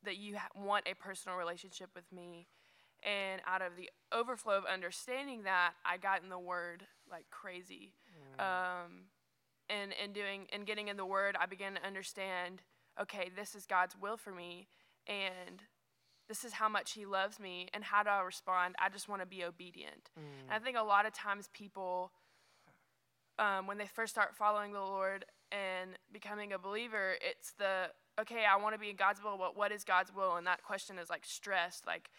that 0.04 0.18
you 0.18 0.38
ha- 0.38 0.50
want 0.56 0.88
a 0.88 0.96
personal 0.96 1.38
relationship 1.38 1.90
with 1.96 2.10
me. 2.12 2.48
And 3.04 3.42
out 3.46 3.62
of 3.62 3.76
the 3.78 3.90
overflow 4.12 4.58
of 4.58 4.66
understanding 4.66 5.44
that, 5.44 5.74
I 5.86 5.98
got 5.98 6.24
in 6.24 6.30
the 6.30 6.40
Word 6.40 6.84
like 7.10 7.26
crazy. 7.30 7.94
Mm. 8.40 8.44
Um, 8.44 8.92
and 9.70 9.94
and 10.02 10.14
doing 10.14 10.48
and 10.52 10.66
getting 10.66 10.88
in 10.88 10.98
the 10.98 11.06
word 11.06 11.36
i 11.40 11.46
began 11.46 11.74
to 11.76 11.86
understand 11.86 12.62
okay 13.00 13.30
this 13.36 13.56
is 13.56 13.66
god's 13.66 13.96
will 14.00 14.18
for 14.18 14.32
me 14.32 14.68
and 15.08 15.64
this 16.28 16.44
is 16.44 16.54
how 16.54 16.68
much 16.68 16.94
he 16.94 17.06
loves 17.06 17.40
me 17.40 17.68
and 17.74 17.84
how 17.84 18.04
do 18.04 18.10
i 18.10 18.22
respond 18.22 18.76
i 18.80 18.90
just 18.90 19.10
want 19.10 19.22
to 19.22 19.28
be 19.28 19.44
obedient 19.44 20.10
mm. 20.18 20.24
and 20.44 20.52
i 20.52 20.60
think 20.60 20.78
a 20.78 20.84
lot 20.84 21.06
of 21.06 21.14
times 21.14 21.50
people 21.54 22.12
um, 23.40 23.68
when 23.68 23.78
they 23.78 23.86
first 23.86 24.14
start 24.14 24.36
following 24.36 24.74
the 24.74 24.82
lord 24.82 25.26
and 25.52 25.92
becoming 26.12 26.54
a 26.54 26.60
believer 26.60 27.16
it's 27.22 27.54
the 27.54 27.86
okay 28.20 28.44
i 28.52 28.58
want 28.58 28.74
to 28.74 28.80
be 28.80 28.90
in 28.90 28.96
god's 28.96 29.24
will 29.24 29.38
but 29.38 29.56
what 29.56 29.72
is 29.72 29.84
god's 29.84 30.14
will 30.14 30.36
and 30.36 30.48
that 30.48 30.64
question 30.64 30.98
is 30.98 31.10
like 31.10 31.24
stressed 31.26 31.86
like 31.86 32.10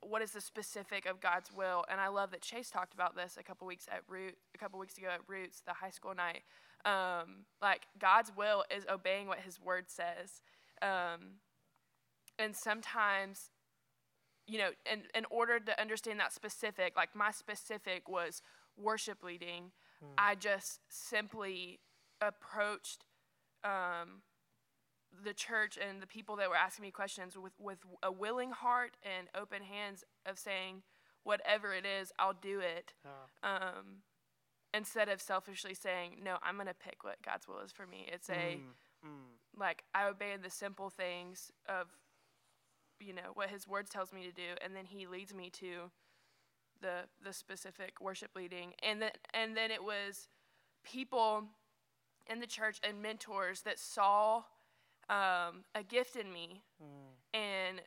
what 0.00 0.22
is 0.22 0.32
the 0.32 0.40
specific 0.40 1.06
of 1.06 1.20
God's 1.20 1.50
will? 1.52 1.84
And 1.90 2.00
I 2.00 2.08
love 2.08 2.30
that 2.30 2.40
Chase 2.40 2.70
talked 2.70 2.94
about 2.94 3.16
this 3.16 3.36
a 3.38 3.42
couple 3.42 3.66
weeks 3.66 3.86
at 3.90 4.02
Root, 4.08 4.36
a 4.54 4.58
couple 4.58 4.78
weeks 4.78 4.96
ago 4.98 5.08
at 5.12 5.20
Roots, 5.26 5.60
the 5.66 5.74
high 5.74 5.90
school 5.90 6.14
night, 6.14 6.42
Um, 6.84 7.44
like 7.60 7.88
God's 7.98 8.30
will 8.36 8.64
is 8.70 8.86
obeying 8.88 9.26
what 9.26 9.40
His 9.40 9.60
Word 9.60 9.90
says, 9.90 10.40
um, 10.80 11.40
and 12.38 12.54
sometimes, 12.54 13.50
you 14.46 14.58
know, 14.58 14.70
in 14.90 15.02
in 15.12 15.24
order 15.28 15.58
to 15.58 15.80
understand 15.80 16.20
that 16.20 16.32
specific, 16.32 16.96
like 16.96 17.16
my 17.16 17.32
specific 17.32 18.08
was 18.08 18.42
worship 18.76 19.24
leading, 19.24 19.72
I 20.16 20.36
just 20.36 20.80
simply 20.88 21.80
approached 22.20 23.04
um, 23.64 24.22
the 25.24 25.34
church 25.34 25.78
and 25.78 26.00
the 26.02 26.06
people 26.06 26.36
that 26.36 26.48
were 26.48 26.56
asking 26.56 26.82
me 26.82 26.90
questions 26.90 27.36
with, 27.36 27.52
with 27.58 27.78
a 28.02 28.12
willing 28.12 28.50
heart 28.50 28.96
and 29.02 29.28
open 29.34 29.62
hands 29.62 30.04
of 30.26 30.38
saying, 30.38 30.82
whatever 31.24 31.74
it 31.74 31.84
is, 31.84 32.12
I'll 32.18 32.32
do 32.40 32.60
it. 32.60 32.92
Um, 33.42 34.02
instead 34.74 35.08
of 35.08 35.20
selfishly 35.20 35.74
saying, 35.74 36.16
no, 36.22 36.36
I'm 36.42 36.54
going 36.54 36.68
to 36.68 36.74
pick 36.74 37.04
what 37.04 37.22
God's 37.24 37.48
will 37.48 37.60
is 37.64 37.72
for 37.72 37.86
me. 37.86 38.06
It's 38.12 38.28
a, 38.30 38.60
Mm, 39.04 39.08
mm. 39.08 39.58
like, 39.58 39.84
I 39.94 40.06
obey 40.06 40.34
the 40.42 40.50
simple 40.50 40.90
things 40.90 41.50
of, 41.68 41.86
you 43.00 43.12
know, 43.12 43.32
what 43.34 43.50
his 43.50 43.66
words 43.66 43.90
tells 43.90 44.12
me 44.12 44.22
to 44.24 44.32
do. 44.32 44.56
And 44.64 44.74
then 44.74 44.86
he 44.86 45.06
leads 45.06 45.34
me 45.34 45.50
to 45.50 45.90
the, 46.80 47.06
the 47.24 47.32
specific 47.32 48.00
worship 48.00 48.30
leading. 48.36 48.74
And 48.82 49.02
then, 49.02 49.10
and 49.34 49.56
then 49.56 49.70
it 49.70 49.82
was 49.82 50.28
people 50.84 51.44
in 52.30 52.40
the 52.40 52.46
church 52.46 52.78
and 52.82 53.00
mentors 53.00 53.62
that 53.62 53.78
saw 53.78 54.42
um, 55.10 55.64
a 55.74 55.82
gift 55.82 56.16
in 56.16 56.32
me. 56.32 56.62
Mm. 56.82 57.38
and 57.38 57.82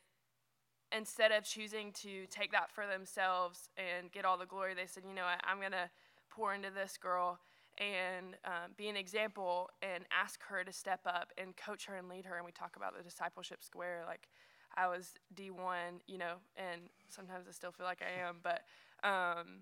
instead 0.91 1.31
of 1.31 1.45
choosing 1.45 1.93
to 1.93 2.25
take 2.29 2.51
that 2.51 2.69
for 2.69 2.85
themselves 2.85 3.69
and 3.77 4.11
get 4.11 4.25
all 4.25 4.37
the 4.37 4.45
glory 4.45 4.73
they 4.73 4.85
said 4.85 5.03
you 5.07 5.15
know 5.15 5.23
what? 5.23 5.39
I'm 5.45 5.59
going 5.59 5.71
to 5.71 5.89
pour 6.29 6.53
into 6.53 6.69
this 6.69 6.97
girl 6.97 7.39
and 7.77 8.35
um, 8.43 8.71
be 8.75 8.89
an 8.89 8.97
example 8.97 9.69
and 9.81 10.03
ask 10.11 10.43
her 10.43 10.63
to 10.63 10.73
step 10.73 10.99
up 11.05 11.31
and 11.37 11.55
coach 11.55 11.85
her 11.85 11.95
and 11.95 12.09
lead 12.09 12.25
her. 12.25 12.35
And 12.35 12.45
we 12.45 12.51
talk 12.51 12.75
about 12.75 12.97
the 12.97 13.03
discipleship 13.03 13.63
square 13.63 14.03
like 14.05 14.27
i 14.75 14.87
was 14.87 15.13
d1 15.35 15.99
you 16.07 16.17
know 16.17 16.35
and 16.55 16.81
sometimes 17.09 17.47
i 17.47 17.51
still 17.51 17.71
feel 17.71 17.85
like 17.85 18.01
i 18.01 18.27
am 18.27 18.37
but 18.41 18.61
um, 19.03 19.61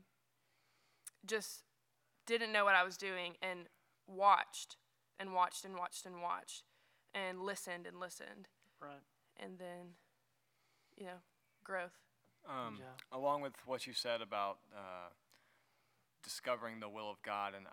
just 1.26 1.64
didn't 2.26 2.52
know 2.52 2.64
what 2.66 2.76
i 2.76 2.84
was 2.84 2.98
doing 2.98 3.34
and 3.42 3.62
watched 4.08 4.78
and 5.20 5.34
watched 5.34 5.66
and 5.66 5.76
watched 5.76 6.06
and 6.06 6.22
watched 6.22 6.64
and 7.14 7.42
listened 7.42 7.86
and 7.88 8.00
listened 8.00 8.48
Right. 8.80 9.02
and 9.38 9.58
then 9.60 9.96
you 10.98 11.06
know 11.06 11.22
growth 11.64 11.98
Um, 12.48 12.78
Yeah. 12.80 12.96
Along 13.12 13.42
with 13.42 13.54
what 13.66 13.86
you 13.86 13.94
said 13.94 14.22
about 14.22 14.60
uh, 14.76 15.10
discovering 16.24 16.80
the 16.80 16.90
will 16.90 17.10
of 17.10 17.22
God, 17.22 17.54
and 17.54 17.68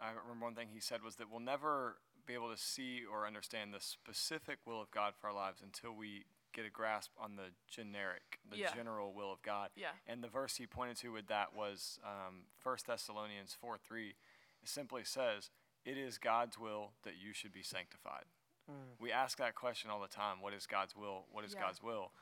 I 0.00 0.10
remember 0.10 0.44
one 0.44 0.54
thing 0.54 0.68
he 0.72 0.80
said 0.80 1.02
was 1.02 1.16
that 1.16 1.30
we'll 1.30 1.40
never 1.40 1.98
be 2.26 2.34
able 2.34 2.50
to 2.50 2.56
see 2.60 3.04
or 3.04 3.26
understand 3.26 3.72
the 3.74 3.80
specific 3.80 4.58
will 4.66 4.80
of 4.80 4.90
God 4.90 5.14
for 5.18 5.28
our 5.28 5.34
lives 5.34 5.60
until 5.62 5.92
we 5.92 6.24
get 6.52 6.64
a 6.64 6.70
grasp 6.70 7.10
on 7.18 7.36
the 7.36 7.50
generic, 7.68 8.38
the 8.48 8.58
Yeah. 8.58 8.72
general 8.74 9.12
will 9.12 9.32
of 9.32 9.42
God. 9.42 9.70
yeah 9.74 9.92
And 10.06 10.22
the 10.22 10.28
verse 10.28 10.56
he 10.56 10.66
pointed 10.66 10.96
to 10.98 11.12
with 11.12 11.26
that 11.28 11.52
was 11.54 11.98
um, 12.04 12.46
1 12.62 12.76
Thessalonians 12.86 13.54
4 13.54 13.76
3. 13.78 14.10
It 14.62 14.68
simply 14.68 15.04
says, 15.04 15.50
It 15.84 15.98
is 15.98 16.18
God's 16.18 16.58
will 16.58 16.92
that 17.04 17.14
you 17.22 17.32
should 17.32 17.52
be 17.52 17.62
sanctified. 17.62 18.24
Mm. 18.70 18.98
We 18.98 19.12
ask 19.12 19.38
that 19.38 19.54
question 19.54 19.90
all 19.90 20.00
the 20.00 20.08
time 20.08 20.40
What 20.40 20.54
is 20.54 20.66
God's 20.66 20.96
will? 20.96 21.26
What 21.30 21.44
is 21.44 21.54
Yeah. 21.54 21.62
God's 21.62 21.82
will? 21.82 22.12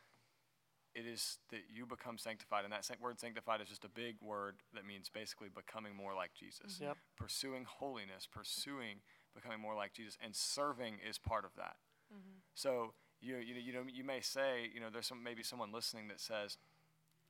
It 0.94 1.06
is 1.06 1.38
that 1.50 1.62
you 1.72 1.86
become 1.86 2.18
sanctified. 2.18 2.64
And 2.64 2.72
that 2.72 2.86
word 3.00 3.18
sanctified 3.18 3.62
is 3.62 3.68
just 3.68 3.84
a 3.84 3.88
big 3.88 4.16
word 4.20 4.56
that 4.74 4.84
means 4.84 5.08
basically 5.08 5.48
becoming 5.48 5.96
more 5.96 6.14
like 6.14 6.34
Jesus. 6.34 6.78
Yep. 6.80 6.98
Pursuing 7.16 7.64
holiness, 7.64 8.26
pursuing 8.30 9.00
becoming 9.34 9.60
more 9.60 9.74
like 9.74 9.94
Jesus, 9.94 10.18
and 10.22 10.36
serving 10.36 10.98
is 11.08 11.16
part 11.16 11.46
of 11.46 11.54
that. 11.56 11.76
Mm-hmm. 12.12 12.38
So 12.54 12.92
you 13.20 13.36
you 13.36 13.54
know, 13.54 13.60
you 13.60 13.72
know 13.72 13.82
you 13.90 14.04
may 14.04 14.20
say 14.20 14.68
you 14.72 14.80
know 14.80 14.90
there's 14.92 15.06
some 15.06 15.22
maybe 15.22 15.42
someone 15.42 15.72
listening 15.72 16.08
that 16.08 16.20
says, 16.20 16.58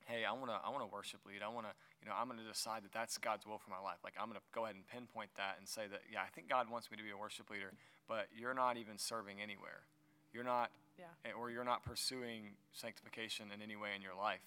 hey 0.05 0.25
I 0.25 0.33
want 0.33 0.47
to 0.47 0.59
I 0.63 0.69
want 0.69 0.81
to 0.81 0.91
worship 0.91 1.21
lead 1.25 1.41
I 1.41 1.47
want 1.47 1.67
to 1.67 1.73
you 2.03 2.09
know 2.09 2.15
I'm 2.19 2.27
going 2.27 2.39
to 2.39 2.45
decide 2.45 2.83
that 2.83 2.91
that's 2.91 3.17
God's 3.17 3.47
will 3.47 3.57
for 3.57 3.71
my 3.71 3.79
life. 3.79 4.03
Like 4.03 4.13
I'm 4.19 4.27
going 4.27 4.35
to 4.39 4.43
go 4.53 4.65
ahead 4.65 4.75
and 4.75 4.85
pinpoint 4.85 5.31
that 5.37 5.55
and 5.57 5.67
say 5.67 5.87
that 5.89 6.01
yeah 6.11 6.19
I 6.21 6.27
think 6.35 6.49
God 6.49 6.69
wants 6.69 6.91
me 6.91 6.97
to 6.97 7.03
be 7.03 7.11
a 7.11 7.17
worship 7.17 7.49
leader 7.49 7.71
but 8.07 8.27
you're 8.37 8.53
not 8.53 8.75
even 8.77 8.97
serving 8.97 9.41
anywhere. 9.41 9.87
You're 10.33 10.43
not 10.43 10.71
Yeah. 10.99 11.05
eh, 11.25 11.31
or 11.31 11.49
you're 11.49 11.63
not 11.63 11.83
pursuing 11.83 12.55
sanctification 12.73 13.51
in 13.53 13.61
any 13.61 13.75
way 13.77 13.95
in 13.95 14.01
your 14.01 14.15
life. 14.15 14.43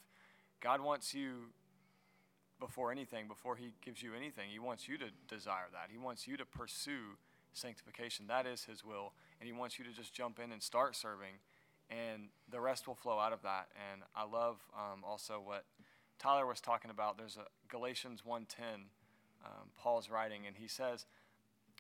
God 0.60 0.80
wants 0.80 1.14
you 1.14 1.52
before 2.60 2.90
anything 2.92 3.28
before 3.28 3.56
he 3.56 3.72
gives 3.82 4.02
you 4.02 4.14
anything. 4.14 4.48
He 4.50 4.58
wants 4.58 4.88
you 4.88 4.96
to 4.98 5.06
desire 5.28 5.68
that. 5.72 5.88
He 5.90 5.98
wants 5.98 6.26
you 6.28 6.36
to 6.36 6.44
pursue 6.44 7.16
sanctification. 7.52 8.26
That 8.28 8.46
is 8.46 8.64
his 8.64 8.84
will 8.84 9.12
and 9.40 9.46
he 9.46 9.52
wants 9.52 9.78
you 9.78 9.84
to 9.84 9.92
just 9.92 10.12
jump 10.12 10.38
in 10.38 10.52
and 10.52 10.62
start 10.62 10.94
serving 10.96 11.40
and 11.88 12.28
the 12.50 12.60
rest 12.60 12.86
will 12.86 12.94
flow 12.94 13.18
out 13.18 13.32
of 13.32 13.42
that. 13.42 13.68
And 13.92 14.02
i 14.14 14.24
love 14.24 14.58
um, 14.74 15.04
also 15.04 15.40
what 15.42 15.64
tyler 16.18 16.46
was 16.46 16.60
talking 16.60 16.90
about 16.90 17.18
there's 17.18 17.36
a 17.36 17.46
galatians 17.68 18.22
1.10 18.28 18.40
um, 19.44 19.70
paul's 19.76 20.10
writing 20.10 20.46
and 20.46 20.56
he 20.56 20.68
says 20.68 21.06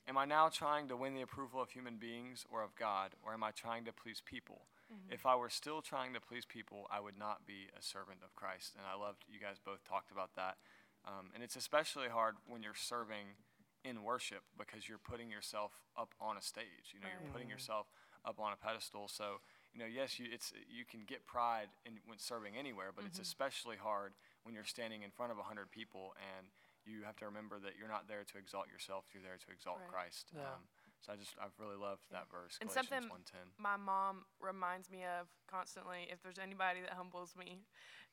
am 0.08 0.16
i 0.18 0.24
now 0.24 0.48
trying 0.48 0.88
to 0.88 0.96
win 0.96 1.14
the 1.14 1.22
approval 1.22 1.60
of 1.60 1.70
human 1.70 1.96
beings 1.96 2.44
or 2.50 2.62
of 2.62 2.74
god 2.76 3.14
or 3.24 3.32
am 3.32 3.42
i 3.42 3.50
trying 3.50 3.84
to 3.84 3.92
please 3.92 4.22
people? 4.24 4.62
If 5.10 5.26
i 5.26 5.34
were 5.34 5.50
still 5.50 5.82
trying 5.82 6.14
to 6.14 6.20
please 6.20 6.44
people 6.44 6.86
i 6.90 7.00
would 7.00 7.18
not 7.18 7.46
be 7.46 7.68
a 7.78 7.82
servant 7.82 8.18
of 8.24 8.34
christ. 8.36 8.74
And 8.76 8.84
i 8.86 8.94
loved 8.96 9.24
you 9.28 9.40
guys 9.40 9.56
both 9.64 9.82
talked 9.84 10.10
about 10.10 10.34
that. 10.36 10.56
Um, 11.04 11.30
and 11.34 11.42
it's 11.42 11.56
especially 11.56 12.08
hard 12.08 12.36
when 12.46 12.62
you're 12.62 12.74
serving 12.74 13.38
in 13.84 14.02
worship 14.02 14.42
because 14.58 14.88
you're 14.88 14.98
putting 14.98 15.30
yourself 15.30 15.72
up 15.96 16.14
on 16.20 16.36
a 16.36 16.42
stage 16.42 16.94
you 16.94 17.00
know 17.00 17.06
you're 17.10 17.32
putting 17.32 17.48
yourself 17.48 17.86
up 18.26 18.40
on 18.40 18.52
a 18.52 18.56
pedestal. 18.56 19.08
So 19.08 19.40
you 19.76 19.82
know 19.84 19.90
yes 19.92 20.18
you 20.18 20.24
it's 20.32 20.52
you 20.72 20.84
can 20.88 21.04
get 21.06 21.26
pride 21.28 21.68
in 21.84 22.00
when 22.08 22.16
serving 22.18 22.56
anywhere 22.56 22.90
but 22.96 23.04
it's 23.04 23.18
especially 23.20 23.76
hard 23.76 24.14
when 24.44 24.54
you're 24.56 24.64
standing 24.64 25.02
in 25.02 25.10
front 25.12 25.30
of 25.30 25.36
100 25.36 25.70
people 25.70 26.14
and 26.16 26.46
you 26.88 27.02
have 27.04 27.16
to 27.16 27.26
remember 27.26 27.58
that 27.60 27.76
you're 27.78 27.88
not 27.92 28.08
there 28.08 28.24
to 28.24 28.38
exalt 28.38 28.66
yourself 28.72 29.04
you're 29.12 29.22
there 29.22 29.36
to 29.36 29.52
exalt 29.52 29.78
Right. 29.84 29.92
christ. 30.08 30.32
Yeah. 30.32 30.48
um, 30.56 30.64
so 31.04 31.12
i 31.12 31.16
just 31.16 31.36
i've 31.42 31.52
really 31.60 31.76
loved 31.76 32.08
that 32.10 32.30
verse 32.32 32.56
And 32.60 32.70
galatians 32.72 32.88
something- 32.88 33.10
110 33.12 33.52
my 33.60 33.76
mom 33.76 34.24
reminds 34.40 34.88
me 34.88 35.04
of 35.04 35.28
constantly 35.46 36.08
if 36.10 36.22
there's 36.22 36.38
anybody 36.40 36.80
that 36.80 36.94
humbles 36.96 37.36
me 37.36 37.60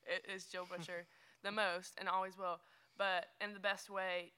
it 0.04 0.20
is 0.28 0.44
jill 0.44 0.66
butcher 0.72 1.06
the 1.42 1.52
most 1.52 1.94
and 1.98 2.08
always 2.08 2.36
will. 2.38 2.60
But 2.96 3.26
in 3.40 3.52
the 3.52 3.60
best 3.60 3.90
way 3.90 4.32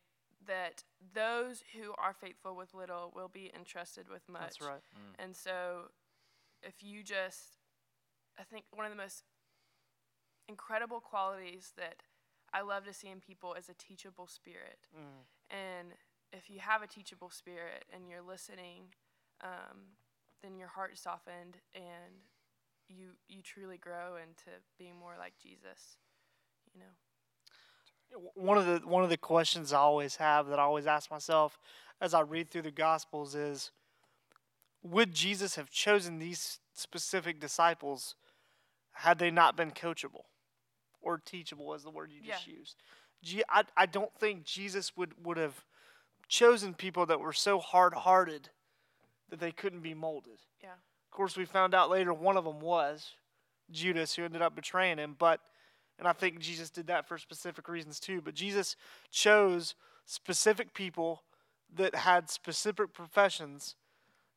that 0.46 0.82
those 1.14 1.62
who 1.74 1.92
are 1.98 2.12
faithful 2.14 2.56
with 2.56 2.72
little 2.74 3.12
will 3.14 3.28
be 3.28 3.50
entrusted 3.54 4.08
with 4.08 4.28
much. 4.28 4.58
That's 4.58 4.60
right. 4.60 4.82
and 5.18 5.34
so 5.36 5.90
if 6.66 6.82
you 6.82 7.02
just 7.02 7.58
i 8.38 8.42
think 8.42 8.64
one 8.74 8.84
of 8.84 8.92
the 8.92 8.96
most 8.96 9.22
incredible 10.48 11.00
qualities 11.00 11.72
that 11.76 11.96
i 12.52 12.60
love 12.60 12.84
to 12.84 12.92
see 12.92 13.08
in 13.08 13.20
people 13.20 13.54
is 13.54 13.68
a 13.68 13.74
teachable 13.74 14.26
spirit 14.26 14.88
Mm. 14.96 15.24
and 15.50 15.88
if 16.32 16.50
you 16.50 16.58
have 16.60 16.82
a 16.82 16.86
teachable 16.86 17.30
spirit 17.30 17.84
and 17.92 18.08
you're 18.08 18.20
listening, 18.20 18.92
um, 19.42 19.94
then 20.42 20.56
your 20.56 20.68
heart 20.68 20.92
is 20.92 21.00
softened 21.00 21.56
and 21.74 22.14
you 22.88 23.10
you 23.28 23.42
truly 23.42 23.78
grow 23.78 24.16
into 24.16 24.50
being 24.78 24.96
more 24.96 25.14
like 25.18 25.34
Jesus. 25.42 25.98
You 26.74 26.80
know. 26.80 28.20
One 28.34 28.58
of 28.58 28.66
the 28.66 28.86
one 28.86 29.02
of 29.04 29.10
the 29.10 29.16
questions 29.16 29.72
I 29.72 29.78
always 29.78 30.16
have 30.16 30.48
that 30.48 30.58
I 30.58 30.62
always 30.62 30.86
ask 30.86 31.10
myself 31.10 31.58
as 32.00 32.12
I 32.12 32.20
read 32.20 32.50
through 32.50 32.62
the 32.62 32.70
Gospels 32.70 33.34
is, 33.34 33.70
would 34.82 35.14
Jesus 35.14 35.56
have 35.56 35.70
chosen 35.70 36.18
these 36.18 36.60
specific 36.74 37.40
disciples 37.40 38.14
had 38.92 39.18
they 39.18 39.30
not 39.30 39.56
been 39.56 39.70
coachable 39.70 40.24
or 41.00 41.18
teachable, 41.18 41.74
as 41.74 41.82
the 41.82 41.90
word 41.90 42.10
you 42.12 42.20
just 42.26 42.46
used? 42.46 42.76
I, 43.48 43.64
I 43.76 43.86
don't 43.86 44.12
think 44.18 44.44
Jesus 44.44 44.96
would, 44.96 45.12
would 45.22 45.36
have 45.36 45.64
chosen 46.28 46.74
people 46.74 47.06
that 47.06 47.20
were 47.20 47.32
so 47.32 47.58
hard 47.58 47.94
hearted 47.94 48.50
that 49.28 49.40
they 49.40 49.52
couldn't 49.52 49.80
be 49.80 49.94
molded. 49.94 50.38
Yeah. 50.62 50.70
Of 50.70 51.10
course, 51.10 51.36
we 51.36 51.44
found 51.44 51.74
out 51.74 51.90
later 51.90 52.12
one 52.12 52.36
of 52.36 52.44
them 52.44 52.60
was 52.60 53.12
Judas, 53.70 54.14
who 54.14 54.24
ended 54.24 54.42
up 54.42 54.54
betraying 54.54 54.98
him. 54.98 55.16
But, 55.18 55.40
and 55.98 56.06
I 56.06 56.12
think 56.12 56.38
Jesus 56.40 56.70
did 56.70 56.86
that 56.88 57.08
for 57.08 57.18
specific 57.18 57.68
reasons 57.68 57.98
too. 57.98 58.20
But 58.20 58.34
Jesus 58.34 58.76
chose 59.10 59.74
specific 60.04 60.74
people 60.74 61.22
that 61.74 61.94
had 61.94 62.30
specific 62.30 62.92
professions 62.92 63.74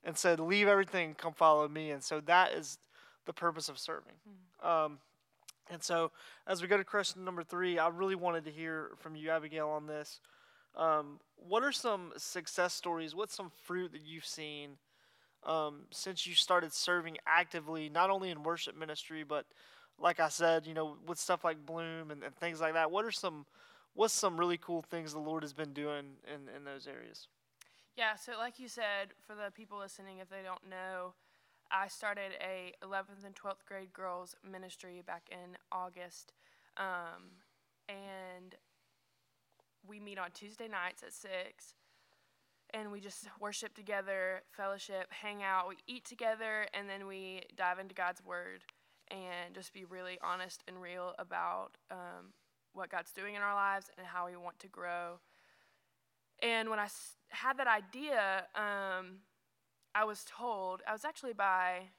and 0.03 0.17
said, 0.17 0.39
"Leave 0.39 0.67
everything, 0.67 1.15
come 1.15 1.33
follow 1.33 1.67
me." 1.67 1.91
And 1.91 2.03
so 2.03 2.21
that 2.21 2.53
is 2.53 2.77
the 3.25 3.33
purpose 3.33 3.69
of 3.69 3.77
serving. 3.77 4.13
Um, 4.63 4.99
and 5.69 5.83
so, 5.83 6.11
as 6.47 6.61
we 6.61 6.67
go 6.67 6.77
to 6.77 6.83
question 6.83 7.23
number 7.23 7.43
three, 7.43 7.77
I 7.77 7.89
really 7.89 8.15
wanted 8.15 8.45
to 8.45 8.51
hear 8.51 8.91
from 8.97 9.15
you, 9.15 9.29
Abigail, 9.29 9.69
on 9.69 9.85
this. 9.85 10.19
Um, 10.75 11.19
what 11.35 11.63
are 11.63 11.71
some 11.71 12.11
success 12.17 12.73
stories? 12.73 13.13
What's 13.15 13.35
some 13.35 13.51
fruit 13.63 13.91
that 13.91 14.01
you've 14.01 14.25
seen 14.25 14.77
um, 15.43 15.81
since 15.91 16.25
you 16.25 16.35
started 16.35 16.73
serving 16.73 17.17
actively, 17.27 17.89
not 17.89 18.09
only 18.09 18.29
in 18.29 18.43
worship 18.43 18.75
ministry, 18.75 19.23
but 19.23 19.45
like 19.99 20.19
I 20.19 20.29
said, 20.29 20.65
you 20.65 20.73
know, 20.73 20.97
with 21.05 21.19
stuff 21.19 21.43
like 21.43 21.65
Bloom 21.65 22.11
and, 22.11 22.23
and 22.23 22.35
things 22.35 22.61
like 22.61 22.73
that? 22.73 22.91
What 22.91 23.05
are 23.05 23.11
some 23.11 23.45
what's 23.93 24.13
some 24.13 24.39
really 24.39 24.57
cool 24.57 24.81
things 24.81 25.13
the 25.13 25.19
Lord 25.19 25.43
has 25.43 25.53
been 25.53 25.73
doing 25.73 26.13
in, 26.27 26.55
in 26.55 26.63
those 26.63 26.87
areas? 26.87 27.27
Yeah, 27.99 28.15
so 28.15 28.31
like 28.37 28.61
you 28.61 28.69
said, 28.69 29.11
for 29.27 29.35
the 29.35 29.51
people 29.51 29.77
listening, 29.77 30.19
if 30.19 30.29
they 30.29 30.41
don't 30.41 30.69
know, 30.69 31.15
I 31.69 31.89
started 31.89 32.31
a 32.39 32.71
11th 32.81 33.25
and 33.25 33.35
12th 33.35 33.65
grade 33.67 33.91
girls 33.91 34.37
ministry 34.49 35.03
back 35.05 35.23
in 35.29 35.57
August, 35.69 36.31
um, 36.77 37.43
and 37.89 38.55
we 39.85 39.99
meet 39.99 40.17
on 40.17 40.31
Tuesday 40.31 40.69
nights 40.69 41.03
at 41.03 41.11
six, 41.11 41.73
and 42.73 42.89
we 42.89 43.01
just 43.01 43.27
worship 43.37 43.75
together, 43.75 44.43
fellowship, 44.49 45.07
hang 45.09 45.43
out, 45.43 45.67
we 45.67 45.75
eat 45.85 46.05
together, 46.05 46.67
and 46.73 46.89
then 46.89 47.05
we 47.05 47.41
dive 47.57 47.79
into 47.79 47.93
God's 47.93 48.23
word 48.23 48.63
and 49.11 49.53
just 49.53 49.73
be 49.73 49.83
really 49.83 50.17
honest 50.23 50.63
and 50.69 50.81
real 50.81 51.15
about 51.19 51.71
um, 51.91 52.31
what 52.71 52.89
God's 52.89 53.11
doing 53.11 53.35
in 53.35 53.41
our 53.41 53.55
lives 53.55 53.91
and 53.97 54.07
how 54.07 54.25
we 54.25 54.37
want 54.37 54.57
to 54.59 54.69
grow. 54.69 55.19
And 56.41 56.69
when 56.69 56.79
I 56.79 56.85
s- 56.85 57.15
had 57.29 57.57
that 57.57 57.67
idea, 57.67 58.45
um, 58.55 59.19
I 59.95 60.03
was 60.05 60.23
told 60.25 60.81
I 60.87 60.93
was 60.93 61.05
actually 61.05 61.33
by 61.33 61.89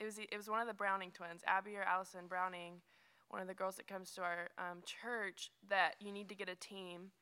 it 0.00 0.04
was 0.04 0.18
it 0.18 0.36
was 0.36 0.48
one 0.48 0.60
of 0.60 0.66
the 0.66 0.74
Browning 0.74 1.10
twins, 1.12 1.42
Abby 1.46 1.76
or 1.76 1.82
Allison 1.82 2.26
Browning, 2.28 2.80
one 3.28 3.40
of 3.40 3.48
the 3.48 3.54
girls 3.54 3.76
that 3.76 3.86
comes 3.86 4.12
to 4.12 4.22
our 4.22 4.48
um, 4.58 4.82
church, 4.84 5.50
that 5.68 5.94
you 6.00 6.12
need 6.12 6.28
to 6.28 6.34
get 6.34 6.48
a 6.48 6.54
team 6.56 7.12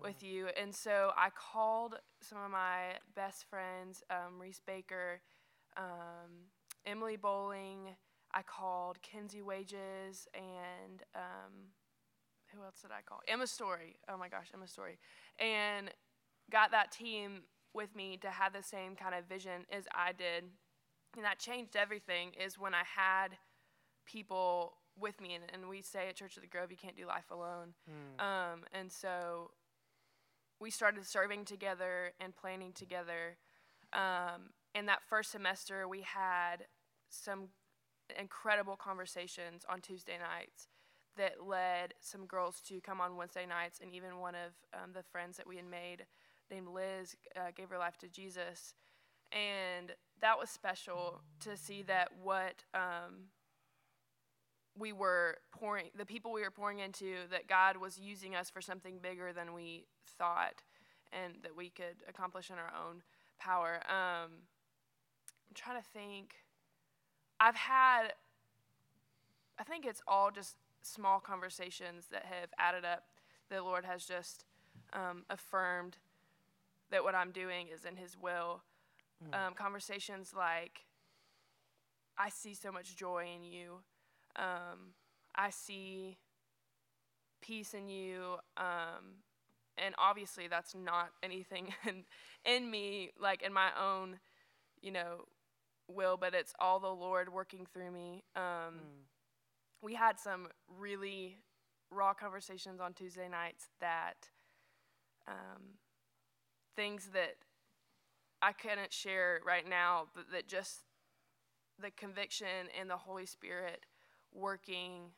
with 0.00 0.22
you. 0.22 0.48
And 0.60 0.74
so 0.74 1.12
I 1.16 1.28
called 1.30 1.96
some 2.22 2.38
of 2.38 2.50
my 2.50 2.96
best 3.14 3.44
friends, 3.50 4.02
um, 4.10 4.40
Reese 4.40 4.60
Baker, 4.66 5.20
um, 5.76 6.48
Emily 6.86 7.16
Bowling. 7.16 7.96
I 8.34 8.42
called 8.42 9.02
Kenzie 9.02 9.42
Wages 9.42 10.26
and 10.34 11.02
um, 11.14 11.68
who 12.54 12.64
else 12.64 12.80
did 12.82 12.90
I 12.90 13.02
call? 13.04 13.20
Emma 13.26 13.46
Story. 13.46 13.96
Oh 14.08 14.16
my 14.16 14.28
gosh, 14.28 14.48
Emma 14.54 14.66
Story. 14.66 14.98
And 15.38 15.90
got 16.50 16.70
that 16.70 16.92
team 16.92 17.42
with 17.74 17.94
me 17.96 18.18
to 18.18 18.30
have 18.30 18.52
the 18.52 18.62
same 18.62 18.96
kind 18.96 19.14
of 19.14 19.24
vision 19.24 19.64
as 19.70 19.84
I 19.94 20.12
did. 20.12 20.44
And 21.16 21.24
that 21.24 21.38
changed 21.38 21.76
everything 21.76 22.32
is 22.42 22.58
when 22.58 22.74
I 22.74 22.82
had 22.96 23.28
people 24.06 24.74
with 24.98 25.20
me. 25.20 25.34
And, 25.34 25.44
and 25.52 25.68
we 25.68 25.82
say 25.82 26.08
at 26.08 26.16
Church 26.16 26.36
of 26.36 26.42
the 26.42 26.48
Grove, 26.48 26.70
you 26.70 26.76
can't 26.76 26.96
do 26.96 27.06
life 27.06 27.30
alone. 27.30 27.74
Um, 28.18 28.60
and 28.72 28.90
so 28.90 29.50
we 30.60 30.70
started 30.70 31.06
serving 31.06 31.44
together 31.44 32.12
and 32.20 32.34
planning 32.34 32.72
together. 32.72 33.36
Um, 33.92 34.50
in 34.74 34.86
that 34.86 35.02
first 35.08 35.30
semester, 35.30 35.86
we 35.86 36.02
had 36.02 36.66
some 37.08 37.48
incredible 38.18 38.76
conversations 38.76 39.64
on 39.68 39.80
Tuesday 39.80 40.18
nights 40.18 40.68
that 41.16 41.46
led 41.46 41.94
some 42.00 42.26
girls 42.26 42.60
to 42.68 42.80
come 42.80 43.00
on 43.00 43.16
Wednesday 43.16 43.46
nights, 43.46 43.80
and 43.82 43.92
even 43.92 44.18
one 44.18 44.34
of 44.34 44.52
um, 44.74 44.90
the 44.94 45.02
friends 45.02 45.36
that 45.36 45.46
we 45.46 45.56
had 45.56 45.68
made, 45.70 46.06
named 46.50 46.68
Liz, 46.68 47.16
uh, 47.36 47.50
gave 47.54 47.70
her 47.70 47.78
life 47.78 47.98
to 47.98 48.08
Jesus. 48.08 48.74
And 49.32 49.92
that 50.20 50.38
was 50.38 50.50
special 50.50 51.22
to 51.40 51.56
see 51.56 51.82
that 51.82 52.10
what 52.22 52.64
um, 52.74 53.28
we 54.78 54.92
were 54.92 55.38
pouring, 55.52 55.86
the 55.96 56.06
people 56.06 56.32
we 56.32 56.42
were 56.42 56.50
pouring 56.50 56.78
into, 56.78 57.14
that 57.30 57.48
God 57.48 57.76
was 57.76 57.98
using 57.98 58.34
us 58.34 58.50
for 58.50 58.60
something 58.60 58.98
bigger 59.02 59.32
than 59.32 59.52
we 59.52 59.86
thought 60.18 60.62
and 61.12 61.34
that 61.42 61.56
we 61.56 61.68
could 61.68 61.96
accomplish 62.08 62.50
in 62.50 62.56
our 62.56 62.72
own 62.86 63.02
power. 63.38 63.80
Um, 63.88 64.30
I'm 65.48 65.54
trying 65.54 65.80
to 65.80 65.88
think. 65.92 66.34
I've 67.40 67.56
had, 67.56 68.12
I 69.58 69.64
think 69.64 69.84
it's 69.84 70.00
all 70.06 70.30
just 70.30 70.56
small 70.82 71.20
conversations 71.20 72.06
that 72.10 72.24
have 72.24 72.50
added 72.58 72.84
up. 72.84 73.04
The 73.50 73.62
Lord 73.62 73.84
has 73.84 74.04
just 74.04 74.44
um, 74.92 75.24
affirmed 75.30 75.96
that 76.90 77.04
what 77.04 77.14
I'm 77.14 77.30
doing 77.30 77.68
is 77.72 77.84
in 77.84 77.96
His 77.96 78.16
will. 78.20 78.62
Um, 79.32 79.54
conversations 79.54 80.32
like, 80.36 80.84
I 82.18 82.28
see 82.28 82.54
so 82.54 82.72
much 82.72 82.96
joy 82.96 83.26
in 83.34 83.44
you. 83.44 83.80
Um, 84.36 84.94
I 85.34 85.50
see 85.50 86.18
peace 87.40 87.74
in 87.74 87.88
you. 87.88 88.36
Um, 88.56 89.22
and 89.78 89.94
obviously, 89.98 90.48
that's 90.48 90.74
not 90.74 91.10
anything 91.22 91.74
in, 91.88 92.04
in 92.44 92.70
me, 92.70 93.10
like 93.20 93.42
in 93.42 93.52
my 93.52 93.70
own, 93.80 94.18
you 94.80 94.90
know, 94.92 95.26
will, 95.88 96.16
but 96.16 96.34
it's 96.34 96.54
all 96.58 96.80
the 96.80 96.88
Lord 96.88 97.32
working 97.32 97.66
through 97.72 97.90
me. 97.90 98.22
Um, 98.36 98.80
We 99.82 99.94
had 99.94 100.18
some 100.18 100.48
really 100.78 101.38
raw 101.90 102.14
conversations 102.14 102.80
on 102.80 102.94
Tuesday 102.94 103.28
nights 103.28 103.66
that 103.80 104.28
um, 105.28 105.78
things 106.76 107.10
that 107.12 107.34
I 108.40 108.52
couldn't 108.52 108.92
share 108.92 109.40
right 109.44 109.68
now, 109.68 110.06
but 110.14 110.30
that 110.32 110.48
just 110.48 110.84
the 111.80 111.90
conviction 111.90 112.68
and 112.78 112.88
the 112.88 112.96
Holy 112.96 113.26
Spirit 113.26 113.84
working 114.32 115.10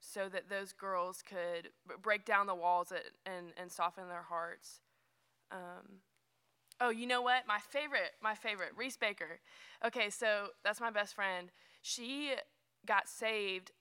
so 0.00 0.28
that 0.28 0.48
those 0.48 0.72
girls 0.72 1.22
could 1.22 1.70
break 2.02 2.24
down 2.24 2.46
the 2.46 2.54
walls 2.54 2.92
and, 3.24 3.52
and 3.56 3.70
soften 3.70 4.08
their 4.08 4.22
hearts. 4.22 4.80
Um, 5.50 6.00
oh, 6.80 6.90
you 6.90 7.06
know 7.06 7.22
what? 7.22 7.46
My 7.46 7.58
favorite, 7.58 8.12
my 8.20 8.34
favorite, 8.34 8.70
Reese 8.76 8.96
Baker. 8.96 9.38
Okay, 9.86 10.10
so 10.10 10.48
that's 10.64 10.80
my 10.80 10.90
best 10.90 11.14
friend. 11.14 11.50
She 11.82 12.32
got 12.86 13.08
saved 13.08 13.72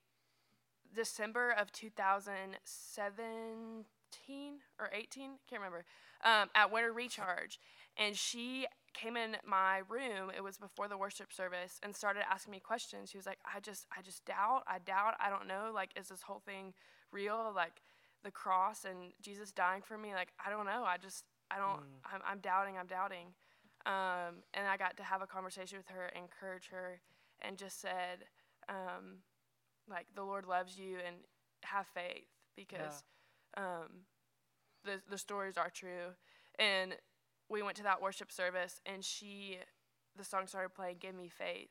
December 0.94 1.52
of 1.52 1.72
2017 1.72 4.54
or 4.80 4.90
18, 4.94 5.32
can't 5.50 5.62
remember, 5.62 5.86
um, 6.24 6.50
at 6.56 6.72
Winter 6.72 6.94
Recharge. 6.94 7.60
And 7.98 8.16
she 8.16 8.68
came 8.94 9.18
in 9.18 9.38
my 9.46 9.82
room, 9.90 10.32
it 10.36 10.44
was 10.44 10.58
before 10.58 10.88
the 10.88 10.98
worship 10.98 11.32
service, 11.32 11.80
and 11.82 11.96
started 11.96 12.24
asking 12.30 12.52
me 12.52 12.60
questions. 12.60 13.10
She 13.10 13.18
was 13.18 13.26
like, 13.26 13.40
I 13.46 13.60
just, 13.60 13.88
I 13.98 14.02
just 14.02 14.26
doubt, 14.26 14.64
I 14.68 14.80
doubt, 14.80 15.16
I 15.20 15.30
don't 15.30 15.48
know, 15.48 15.72
like, 15.74 15.92
is 15.96 16.10
this 16.10 16.22
whole 16.22 16.42
thing 16.46 16.74
real? 17.12 17.52
Like, 17.56 17.82
the 18.24 18.32
cross 18.32 18.86
and 18.86 19.14
Jesus 19.22 19.52
dying 19.52 19.82
for 19.82 19.98
me, 19.98 20.14
like, 20.14 20.34
I 20.46 20.50
don't 20.50 20.66
know, 20.66 20.84
I 20.86 20.98
just, 20.98 21.26
I 21.50 21.58
don't, 21.58 21.82
I'm, 22.06 22.22
I'm 22.26 22.40
doubting, 22.40 22.78
I'm 22.78 22.88
doubting. 22.88 23.28
Um, 23.86 24.44
and 24.54 24.68
I 24.68 24.78
got 24.78 24.96
to 24.98 25.04
have 25.04 25.22
a 25.22 25.28
conversation 25.28 25.80
with 25.80 25.88
her, 25.88 26.12
encourage 26.16 26.70
her, 26.70 27.02
and 27.42 27.58
just 27.58 27.82
said, 27.82 28.26
um, 28.69 29.17
like, 29.89 30.08
the 30.15 30.24
Lord 30.24 30.45
loves 30.45 30.78
you 30.78 30.97
and 31.06 31.17
have 31.63 31.88
faith 31.88 32.28
because 32.56 33.04
um, 33.58 34.06
the, 34.86 35.02
the 35.10 35.17
stories 35.17 35.58
are 35.58 35.69
true. 35.69 36.15
And 36.60 36.95
we 37.50 37.62
went 37.62 37.78
to 37.78 37.84
that 37.84 38.02
worship 38.02 38.32
service, 38.32 38.80
and 38.86 39.04
she, 39.04 39.58
the 40.17 40.24
song 40.24 40.47
started 40.47 40.74
playing, 40.74 40.97
"Give 41.00 41.15
Me 41.15 41.30
Faith," 41.30 41.69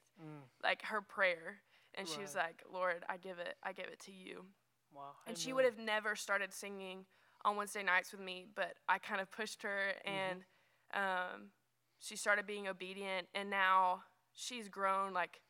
like 0.62 0.83
her 0.83 1.00
prayer, 1.00 1.62
and 1.94 2.07
she 2.09 2.20
was 2.20 2.35
like, 2.35 2.62
"Lord, 2.72 3.05
I 3.09 3.16
give 3.16 3.38
it, 3.38 3.57
I 3.62 3.72
give 3.72 3.87
it 3.87 4.00
to 4.00 4.12
you." 4.12 4.44
Wow. 4.92 5.12
And 5.26 5.37
she 5.38 5.53
would 5.53 5.64
have 5.64 5.79
never 5.79 6.16
started 6.16 6.53
singing 6.53 7.07
on 7.44 7.57
Wednesday 7.57 7.83
nights 7.83 8.12
with 8.12 8.20
me, 8.20 8.46
but 8.55 8.74
I 8.88 8.98
kind 8.98 9.20
of 9.20 9.31
pushed 9.31 9.62
her, 9.62 9.92
and 10.05 10.40
um, 10.92 11.50
she 11.98 12.16
started 12.16 12.46
being 12.46 12.68
obedient, 12.68 13.29
and 13.35 13.48
now 13.48 14.03
she's 14.35 14.68
grown 14.68 15.12
like 15.12 15.40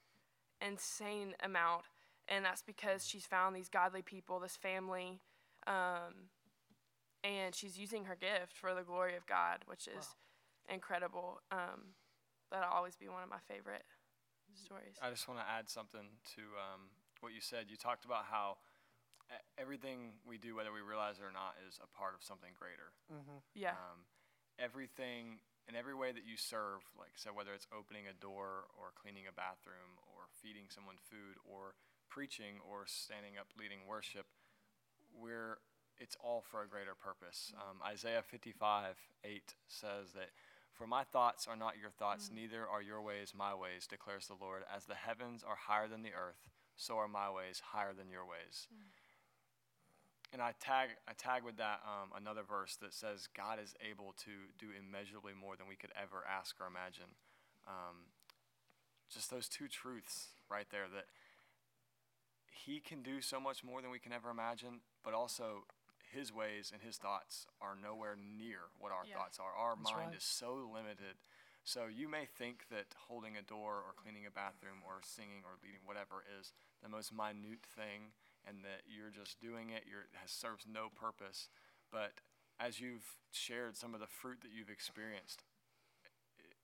insane 0.67 1.35
amount, 1.43 1.83
and 2.29 2.45
that's 2.45 2.63
because 2.63 3.07
she's 3.07 3.27
found 3.27 3.55
these 3.57 3.69
godly 3.69 4.03
people, 4.03 4.41
this 4.41 4.57
family, 4.57 5.21
um, 5.67 6.31
and 7.23 7.55
she's 7.55 7.79
using 7.79 8.05
her 8.05 8.17
gift 8.17 8.53
for 8.55 8.75
the 8.75 8.83
glory 8.83 9.17
of 9.17 9.27
God, 9.27 9.59
which 9.67 9.87
is 9.87 10.07
incredible. 10.73 11.41
Um, 11.51 11.95
that'll 12.51 12.73
always 12.73 12.97
be 12.97 13.09
one 13.09 13.23
of 13.23 13.29
my 13.29 13.41
favorite 13.49 13.85
stories. 14.55 14.97
I 15.03 15.11
just 15.11 15.29
want 15.29 15.41
to 15.41 15.47
add 15.49 15.69
something 15.69 16.09
to 16.37 16.43
um, 16.59 16.89
what 17.21 17.33
you 17.33 17.41
said. 17.41 17.67
You 17.69 17.77
talked 17.77 18.05
about 18.05 18.25
how 18.31 18.57
e- 19.31 19.45
everything 19.59 20.13
we 20.27 20.39
do, 20.39 20.57
whether 20.57 20.73
we 20.73 20.81
realize 20.81 21.19
it 21.19 21.25
or 21.25 21.33
not, 21.33 21.55
is 21.69 21.79
a 21.83 21.87
part 21.97 22.15
of 22.15 22.23
something 22.23 22.51
greater. 22.59 22.93
Yeah, 23.55 23.71
Um, 23.73 24.07
everything 24.59 25.41
in 25.69 25.77
every 25.77 25.95
way 25.95 26.13
that 26.13 26.27
you 26.27 26.37
serve, 26.37 26.83
like 26.99 27.15
so, 27.17 27.31
whether 27.33 27.53
it's 27.53 27.67
opening 27.71 28.05
a 28.09 28.17
door 28.17 28.71
or 28.79 28.93
cleaning 28.95 29.25
a 29.29 29.35
bathroom 29.35 30.01
or 30.15 30.31
feeding 30.43 30.69
someone 30.69 30.97
food 30.99 31.37
or 31.45 31.75
preaching 32.09 32.59
or 32.65 32.85
standing 32.87 33.39
up 33.39 33.47
leading 33.59 33.87
worship, 33.89 34.27
we're 35.15 35.59
it's 35.99 36.17
all 36.25 36.43
for 36.51 36.63
a 36.63 36.69
greater 36.69 36.95
purpose. 36.97 37.53
Mm. 37.53 37.61
Um, 37.61 37.77
Isaiah 37.87 38.23
55 38.23 38.97
8 39.25 39.55
says 39.69 40.13
that. 40.15 40.31
For 40.73 40.87
my 40.87 41.05
thoughts 41.05 41.47
are 41.47 41.57
not 41.57 41.77
your 41.77 41.91
thoughts, 41.91 42.31
mm. 42.31 42.37
neither 42.37 42.65
are 42.67 42.81
your 42.81 43.03
ways 43.03 43.35
my 43.37 43.55
ways, 43.55 43.87
declares 43.87 44.29
the 44.29 44.39
Lord. 44.41 44.63
As 44.75 44.87
the 44.87 44.95
heavens 44.95 45.45
are 45.45 45.69
higher 45.69 45.89
than 45.89 46.01
the 46.01 46.17
earth, 46.17 46.49
so 46.75 46.97
are 46.97 47.09
my 47.09 47.29
ways 47.29 47.61
higher 47.61 47.93
than 47.93 48.09
your 48.09 48.25
ways. 48.25 48.67
Mm. 48.73 48.89
And 50.33 50.41
I 50.41 50.55
tag 50.61 50.91
I 51.09 51.13
tag 51.13 51.43
with 51.43 51.57
that 51.57 51.81
um, 51.85 52.11
another 52.17 52.43
verse 52.47 52.77
that 52.77 52.95
says 52.95 53.29
God 53.37 53.59
is 53.63 53.75
able 53.83 54.15
to 54.25 54.31
do 54.59 54.71
immeasurably 54.71 55.33
more 55.35 55.57
than 55.57 55.67
we 55.67 55.75
could 55.75 55.91
ever 56.01 56.23
ask 56.23 56.55
or 56.61 56.67
imagine. 56.67 57.19
Um, 57.67 58.15
just 59.13 59.31
those 59.31 59.49
two 59.49 59.67
truths 59.67 60.29
right 60.49 60.67
there 60.71 60.87
that 60.95 61.07
He 62.47 62.79
can 62.79 63.03
do 63.03 63.21
so 63.21 63.41
much 63.41 63.65
more 63.65 63.83
than 63.83 63.91
we 63.91 63.99
can 63.99 64.13
ever 64.13 64.31
imagine, 64.31 64.81
but 65.03 65.15
also 65.15 65.67
his 66.13 66.33
ways 66.35 66.71
and 66.73 66.83
his 66.83 66.97
thoughts 66.99 67.47
are 67.63 67.77
nowhere 67.79 68.17
near 68.17 68.71
what 68.79 68.93
our 68.93 69.05
Yeah. 69.07 69.15
thoughts 69.15 69.39
are. 69.39 69.53
Our 69.55 69.77
That's 69.77 69.95
mind 69.95 70.11
right. 70.11 70.17
is 70.19 70.25
so 70.25 70.55
limited. 70.73 71.19
So 71.65 71.87
you 71.87 72.09
may 72.09 72.27
think 72.27 72.67
that 72.71 72.95
holding 73.07 73.37
a 73.37 73.43
door 73.43 73.83
or 73.85 73.93
cleaning 73.95 74.27
a 74.27 74.31
bathroom 74.31 74.83
or 74.85 75.03
singing 75.03 75.45
or 75.45 75.59
leading 75.63 75.87
whatever 75.87 76.25
is 76.39 76.53
the 76.83 76.89
most 76.89 77.13
minute 77.13 77.63
thing 77.63 78.13
and 78.47 78.65
that 78.65 78.83
you're 78.87 79.11
just 79.11 79.41
doing 79.41 79.71
it, 79.71 79.85
you're, 79.89 80.09
it 80.13 80.17
has 80.21 80.31
serves 80.31 80.67
no 80.71 80.89
purpose. 80.89 81.49
But 81.93 82.13
as 82.59 82.81
you've 82.81 83.17
shared 83.33 83.77
some 83.77 83.95
of 83.95 84.01
the 84.01 84.07
fruit 84.07 84.39
that 84.43 84.51
you've 84.53 84.71
experienced, 84.71 85.43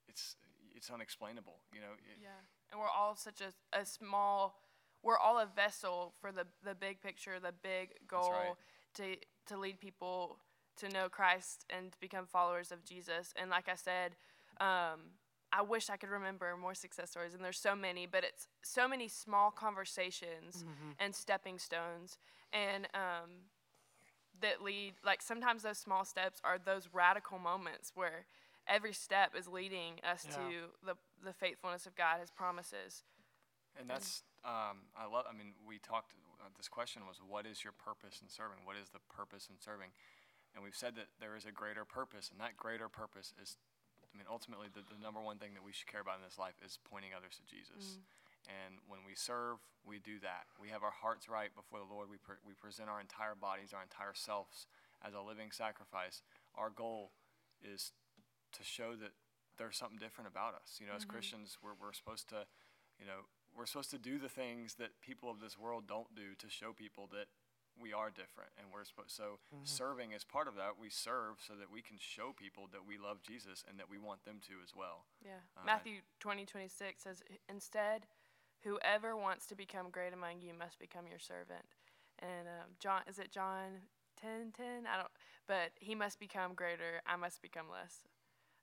it's 0.08 0.36
it's 0.74 0.90
unexplainable. 0.90 1.60
You 1.72 1.80
know, 1.80 1.94
Yeah, 2.20 2.40
and 2.70 2.80
we're 2.80 2.88
all 2.88 3.16
such 3.16 3.40
a, 3.40 3.78
a 3.78 3.84
small. 3.84 4.60
We're 5.02 5.18
all 5.18 5.38
a 5.38 5.46
vessel 5.46 6.14
for 6.20 6.32
the 6.32 6.46
the 6.64 6.74
big 6.74 7.00
picture, 7.00 7.38
the 7.40 7.54
big 7.62 7.94
goal 8.06 8.32
right. 8.32 8.54
to 8.94 9.16
to 9.46 9.58
lead 9.58 9.80
people 9.80 10.38
to 10.76 10.88
know 10.90 11.08
Christ 11.08 11.64
and 11.70 11.92
to 11.92 11.98
become 12.00 12.26
followers 12.26 12.70
of 12.70 12.84
Jesus. 12.84 13.32
And 13.40 13.50
like 13.50 13.68
I 13.68 13.76
said, 13.76 14.16
um, 14.60 15.16
I 15.56 15.62
wish 15.62 15.88
I 15.88 15.96
could 15.96 16.10
remember 16.10 16.54
more 16.56 16.74
success 16.74 17.10
stories, 17.10 17.32
and 17.34 17.42
there's 17.42 17.58
so 17.58 17.74
many, 17.74 18.06
but 18.06 18.24
it's 18.24 18.46
so 18.62 18.86
many 18.86 19.08
small 19.08 19.50
conversations 19.50 20.64
and 20.98 21.14
stepping 21.14 21.58
stones, 21.58 22.18
and 22.52 22.86
um, 22.94 23.30
that 24.40 24.62
lead. 24.62 24.94
Like 25.04 25.22
sometimes 25.22 25.62
those 25.62 25.78
small 25.78 26.04
steps 26.04 26.40
are 26.44 26.58
those 26.58 26.88
radical 26.92 27.38
moments 27.38 27.92
where 27.94 28.26
every 28.68 28.92
step 28.92 29.34
is 29.38 29.48
leading 29.48 29.94
us 30.04 30.26
Yeah. 30.28 30.36
to 30.36 30.44
the 30.84 30.96
the 31.24 31.32
faithfulness 31.32 31.86
of 31.86 31.96
God, 31.96 32.20
His 32.20 32.30
promises. 32.30 33.04
And 33.78 33.88
that's 33.88 34.24
um, 34.44 34.88
I 34.96 35.06
love. 35.06 35.24
I 35.28 35.32
mean, 35.32 35.54
we 35.66 35.78
talked. 35.78 36.12
Uh, 36.38 36.48
this 36.56 36.68
question 36.68 37.06
was, 37.06 37.20
"What 37.26 37.46
is 37.46 37.64
your 37.64 37.72
purpose 37.72 38.20
in 38.20 38.28
serving? 38.28 38.64
What 38.64 38.76
is 38.76 38.90
the 38.90 39.00
purpose 39.08 39.48
in 39.48 39.58
serving?" 39.58 39.90
And 40.54 40.62
we've 40.64 40.76
said 40.76 40.96
that 40.96 41.08
there 41.20 41.36
is 41.36 41.44
a 41.44 41.52
greater 41.52 41.84
purpose, 41.84 42.30
and 42.30 42.40
that 42.40 42.56
greater 42.56 42.88
purpose 42.88 43.34
is, 43.42 43.58
I 44.16 44.18
mean, 44.18 44.32
ultimately, 44.32 44.72
the, 44.72 44.80
the 44.80 44.96
number 44.96 45.20
one 45.20 45.36
thing 45.36 45.52
that 45.52 45.60
we 45.60 45.76
should 45.76 45.92
care 45.92 46.00
about 46.00 46.16
in 46.16 46.24
this 46.24 46.40
life 46.40 46.56
is 46.64 46.80
pointing 46.88 47.12
others 47.12 47.36
to 47.36 47.44
Jesus. 47.44 48.00
Mm. 48.00 48.08
And 48.48 48.72
when 48.88 49.04
we 49.04 49.12
serve, 49.12 49.60
we 49.84 50.00
do 50.00 50.16
that. 50.24 50.48
We 50.56 50.72
have 50.72 50.80
our 50.80 50.94
hearts 50.94 51.28
right 51.28 51.52
before 51.52 51.84
the 51.84 51.90
Lord. 51.92 52.08
We 52.08 52.16
pre- 52.16 52.40
we 52.48 52.56
present 52.56 52.88
our 52.88 52.96
entire 52.96 53.36
bodies, 53.36 53.76
our 53.76 53.84
entire 53.84 54.16
selves, 54.16 54.64
as 55.04 55.12
a 55.12 55.20
living 55.20 55.52
sacrifice. 55.52 56.24
Our 56.56 56.72
goal 56.72 57.12
is 57.60 57.92
to 58.56 58.64
show 58.64 58.96
that 58.96 59.12
there's 59.60 59.76
something 59.76 60.00
different 60.00 60.32
about 60.32 60.56
us. 60.56 60.80
You 60.80 60.88
know, 60.88 60.96
as 60.96 61.04
mm-hmm. 61.04 61.12
Christians, 61.12 61.60
we're, 61.60 61.76
we're 61.76 61.92
supposed 61.92 62.32
to, 62.32 62.48
you 62.96 63.04
know, 63.04 63.28
we're 63.52 63.68
supposed 63.68 63.90
to 63.92 64.00
do 64.00 64.16
the 64.16 64.32
things 64.32 64.80
that 64.80 65.00
people 65.04 65.28
of 65.28 65.40
this 65.44 65.58
world 65.58 65.84
don't 65.84 66.14
do 66.14 66.32
to 66.38 66.48
show 66.48 66.72
people 66.72 67.08
that 67.12 67.28
we 67.80 67.92
are 67.92 68.10
different. 68.10 68.50
And 68.58 68.68
we're 68.72 68.84
supposed, 68.84 69.10
so 69.10 69.38
serving 69.64 70.12
is 70.12 70.24
part 70.24 70.48
of 70.48 70.56
that. 70.56 70.80
We 70.80 70.90
serve 70.90 71.36
so 71.38 71.54
that 71.54 71.70
we 71.70 71.82
can 71.82 71.96
show 71.98 72.32
people 72.36 72.68
that 72.72 72.86
we 72.86 72.98
love 72.98 73.22
Jesus 73.22 73.64
and 73.68 73.78
that 73.78 73.90
we 73.90 73.98
want 73.98 74.24
them 74.24 74.40
to 74.48 74.54
as 74.64 74.74
well. 74.74 75.04
Yeah. 75.24 75.44
Uh, 75.56 75.64
Matthew 75.64 76.00
twenty 76.20 76.44
twenty 76.44 76.68
six 76.68 77.04
says, 77.04 77.22
"Instead, 77.48 78.06
whoever 78.64 79.16
wants 79.16 79.46
to 79.46 79.54
become 79.54 79.90
great 79.90 80.12
among 80.12 80.40
you 80.40 80.52
must 80.54 80.78
become 80.78 81.06
your 81.06 81.20
servant." 81.20 81.66
And 82.18 82.48
um, 82.48 82.76
John, 82.78 83.02
is 83.06 83.18
it 83.18 83.30
John 83.30 83.88
ten 84.20 84.52
ten? 84.56 84.86
I 84.86 84.96
don't. 84.96 85.12
But 85.46 85.72
he 85.76 85.94
must 85.94 86.18
become 86.18 86.54
greater. 86.54 87.02
I 87.06 87.16
must 87.16 87.42
become 87.42 87.66
less. 87.70 88.04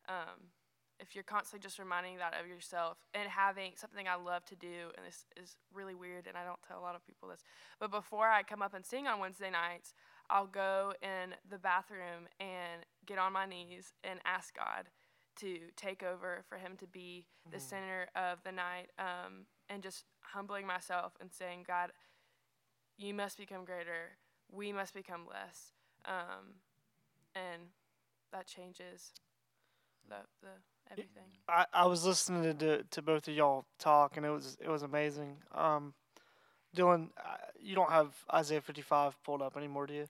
Um, 0.09 0.51
if 0.99 1.15
you're 1.15 1.23
constantly 1.23 1.63
just 1.63 1.79
reminding 1.79 2.17
that 2.17 2.33
of 2.39 2.47
yourself 2.47 2.97
and 3.13 3.27
having 3.29 3.73
something 3.75 4.07
I 4.07 4.15
love 4.15 4.45
to 4.45 4.55
do, 4.55 4.91
and 4.95 5.05
this 5.05 5.25
is 5.35 5.57
really 5.73 5.95
weird, 5.95 6.27
and 6.27 6.37
I 6.37 6.45
don't 6.45 6.61
tell 6.67 6.79
a 6.79 6.81
lot 6.81 6.95
of 6.95 7.05
people 7.05 7.29
this, 7.29 7.43
but 7.79 7.91
before 7.91 8.29
I 8.29 8.43
come 8.43 8.61
up 8.61 8.73
and 8.73 8.85
sing 8.85 9.07
on 9.07 9.19
Wednesday 9.19 9.49
nights, 9.49 9.93
I'll 10.29 10.47
go 10.47 10.93
in 11.01 11.35
the 11.49 11.57
bathroom 11.57 12.27
and 12.39 12.85
get 13.05 13.17
on 13.17 13.33
my 13.33 13.45
knees 13.45 13.93
and 14.03 14.19
ask 14.25 14.55
God 14.55 14.89
to 15.37 15.57
take 15.75 16.03
over, 16.03 16.43
for 16.47 16.57
Him 16.57 16.77
to 16.77 16.87
be 16.87 17.25
the 17.51 17.59
center 17.59 18.07
of 18.15 18.43
the 18.43 18.51
night, 18.51 18.91
um, 18.99 19.47
and 19.67 19.81
just 19.81 20.05
humbling 20.21 20.67
myself 20.67 21.13
and 21.19 21.31
saying, 21.31 21.65
God, 21.67 21.91
you 22.97 23.13
must 23.13 23.37
become 23.37 23.65
greater, 23.65 24.17
we 24.51 24.71
must 24.71 24.93
become 24.93 25.21
less, 25.27 25.73
um, 26.05 26.61
and 27.35 27.63
that 28.31 28.45
changes 28.45 29.11
the 30.07 30.17
the 30.41 30.49
everything. 30.93 31.23
I, 31.47 31.65
I 31.73 31.85
was 31.87 32.05
listening 32.05 32.57
to 32.57 32.83
to 32.83 33.01
both 33.01 33.27
of 33.27 33.33
y'all 33.33 33.65
talk, 33.79 34.17
and 34.17 34.25
it 34.25 34.29
was 34.29 34.57
it 34.61 34.69
was 34.69 34.83
amazing. 34.83 35.37
Um, 35.53 35.93
Dylan, 36.75 37.09
you 37.61 37.75
don't 37.75 37.91
have 37.91 38.13
Isaiah 38.33 38.61
fifty 38.61 38.81
five 38.81 39.21
pulled 39.23 39.41
up 39.41 39.57
anymore, 39.57 39.87
do 39.87 39.93
you? 39.93 40.07